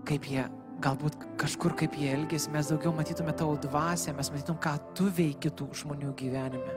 kaip 0.08 0.26
jie 0.28 0.44
galbūt 0.82 1.16
kažkur 1.40 1.74
kaip 1.78 1.94
jie 1.98 2.10
elgėsi, 2.16 2.50
mes 2.54 2.70
daugiau 2.70 2.94
matytume 2.96 3.34
tavo 3.36 3.54
dvasę, 3.60 4.14
mes 4.16 4.30
matytum, 4.34 4.58
ką 4.58 4.74
tu 4.96 5.08
veiki 5.14 5.52
tų 5.54 5.70
žmonių 5.82 6.12
gyvenime. 6.18 6.76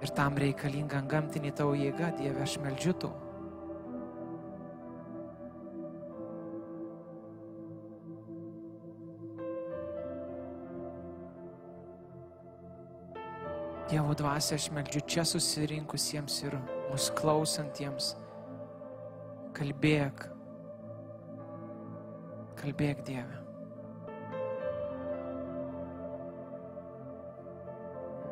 Ir 0.00 0.12
tam 0.16 0.38
reikalinga 0.40 1.02
gamtinė 1.08 1.52
tavo 1.56 1.74
jėga, 1.76 2.14
Dieve, 2.16 2.40
aš 2.42 2.56
meldžiu 2.64 2.94
tu. 2.96 3.10
Dievo 13.90 14.14
dvasia 14.14 14.54
aš 14.54 14.68
meldžiu 14.70 15.00
čia 15.02 15.24
susirinkusiems 15.26 16.36
ir 16.46 16.54
mus 16.88 17.08
klausantiems. 17.18 18.12
Kalbėk, 19.56 20.28
Kalbėk 22.60 23.00
Dieve. 23.06 23.38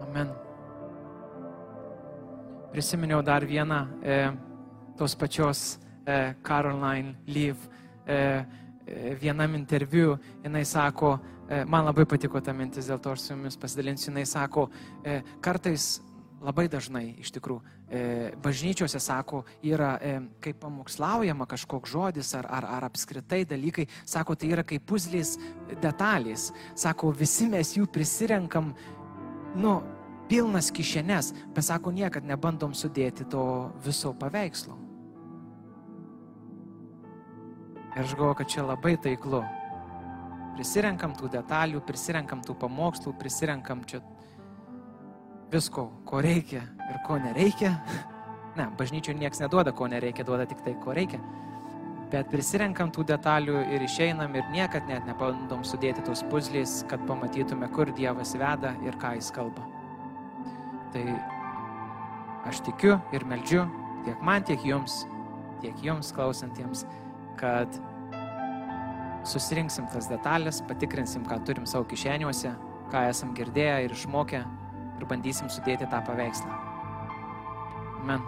Amen. 0.05 0.33
Prisiminiau 2.72 3.22
dar 3.24 3.47
vieną 3.49 3.79
e, 4.05 4.18
tos 4.99 5.16
pačios 5.16 5.79
e, 6.05 6.35
Caroline 6.45 7.14
Leaf 7.26 7.64
e, 8.07 8.14
e, 8.14 9.14
vienam 9.20 9.55
interviu. 9.57 10.18
Jis 10.45 10.74
sako, 10.76 11.14
e, 11.49 11.64
man 11.64 11.89
labai 11.89 12.05
patiko 12.05 12.41
ta 12.45 12.53
mintis, 12.53 12.91
dėl 12.93 13.01
to 13.01 13.16
aš 13.16 13.24
su 13.24 13.33
jumis 13.33 13.57
pasidalinsiu. 13.57 14.12
Jis 14.20 14.37
sako, 14.37 14.68
e, 15.05 15.22
kartais 15.41 16.03
labai 16.45 16.68
dažnai 16.70 17.05
iš 17.18 17.32
tikrųjų 17.34 17.61
e, 17.91 18.01
bažnyčiose, 18.43 19.01
sako, 19.03 19.43
yra 19.66 19.97
e, 19.99 20.14
kaip 20.45 20.61
pamokslaujama 20.62 21.47
kažkoks 21.51 21.93
žodis 21.93 22.32
ar, 22.39 22.47
ar, 22.47 22.66
ar 22.78 22.89
apskritai 22.89 23.45
dalykai, 23.49 23.89
sako, 24.07 24.36
tai 24.39 24.53
yra 24.55 24.64
kaip 24.66 24.86
puzlės 24.89 25.36
detalės. 25.82 26.51
Sako, 26.78 27.12
visi 27.16 27.49
mes 27.51 27.74
jų 27.76 27.89
prisirenkam, 27.93 28.74
nu, 29.59 29.78
pilnas 30.28 30.70
kišenes, 30.74 31.32
bet 31.57 31.66
sako, 31.66 31.95
niekad 31.97 32.26
nebandom 32.28 32.76
sudėti 32.76 33.26
to 33.32 33.45
viso 33.84 34.12
paveikslo. 34.14 34.76
Ir 37.97 38.05
aš 38.05 38.14
galvoju, 38.14 38.36
kad 38.39 38.53
čia 38.53 38.62
labai 38.62 38.95
taiklu. 39.03 39.41
Prisirenkam 40.59 41.14
tų 41.18 41.30
detalių, 41.32 41.80
prisirenkam 41.86 42.43
tų 42.47 42.55
pamokslų, 42.61 43.14
prisirenkam 43.18 43.82
čia 43.89 44.03
visko, 45.53 45.88
ko 46.05 46.20
reikia 46.24 46.62
ir 46.88 47.01
ko 47.07 47.18
nereikia. 47.20 47.74
Ne, 48.59 48.68
bažnyčių 48.78 49.14
niekas 49.14 49.40
neduoda, 49.42 49.72
ko 49.72 49.86
nereikia, 49.86 50.26
duoda 50.26 50.46
tik 50.49 50.64
tai, 50.64 50.74
ko 50.82 50.94
reikia. 50.96 51.20
Bet 52.12 52.30
prisirenkam 52.32 52.90
tų 52.92 53.05
detalių 53.11 53.61
ir 53.76 53.84
išeinam 53.84 54.32
ir 54.36 54.46
niekad 54.53 54.88
net 54.88 55.05
nebandom 55.07 55.64
sudėti 55.64 56.03
tos 56.07 56.24
puzlės, 56.32 56.80
kad 56.88 57.05
pamatytume, 57.09 57.68
kur 57.74 57.92
Dievas 57.92 58.32
veda 58.40 58.72
ir 58.84 58.96
ką 59.01 59.12
Jis 59.18 59.28
kalba. 59.36 59.66
Tai 60.94 61.05
aš 62.49 62.62
tikiu 62.64 62.96
ir 63.12 63.28
meldžiu 63.28 63.66
tiek 64.07 64.24
man, 64.24 64.44
tiek 64.49 64.64
jums, 64.64 65.03
tiek 65.61 65.84
jums 65.84 66.14
klausantiems, 66.16 66.86
kad 67.38 67.68
susirinksim 69.28 69.86
tas 69.92 70.09
detalės, 70.09 70.62
patikrinsim, 70.64 71.28
ką 71.28 71.42
turim 71.44 71.68
savo 71.68 71.84
kišeniuose, 71.90 72.55
ką 72.88 73.05
esam 73.12 73.36
girdėję 73.36 73.82
ir 73.84 73.92
išmokę 73.92 74.46
ir 74.99 75.07
bandysim 75.11 75.51
sudėti 75.53 75.86
tą 75.90 76.03
paveikslą. 76.07 76.59
Amen. 78.03 78.26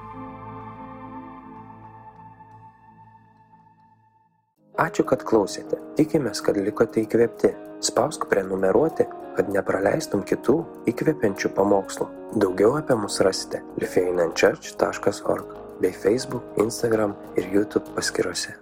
Ačiū, 4.80 5.04
kad 5.04 5.26
klausėte. 5.28 5.76
Tikimės, 5.98 6.40
kad 6.40 6.56
likote 6.56 7.02
įkvėpti. 7.04 7.52
Spausk 7.84 8.24
prenumeruoti, 8.30 9.04
kad 9.36 9.50
nepraleistum 9.52 10.24
kitų 10.24 10.56
įkvepiančių 10.92 11.52
pamokslų. 11.56 12.08
Daugiau 12.40 12.78
apie 12.78 12.96
mus 12.96 13.20
rasite 13.24 13.62
lifeinanchurch.org 13.82 15.54
bei 15.80 15.92
Facebook, 15.92 16.44
Instagram 16.60 17.16
ir 17.36 17.48
YouTube 17.52 17.96
paskiruose. 17.96 18.56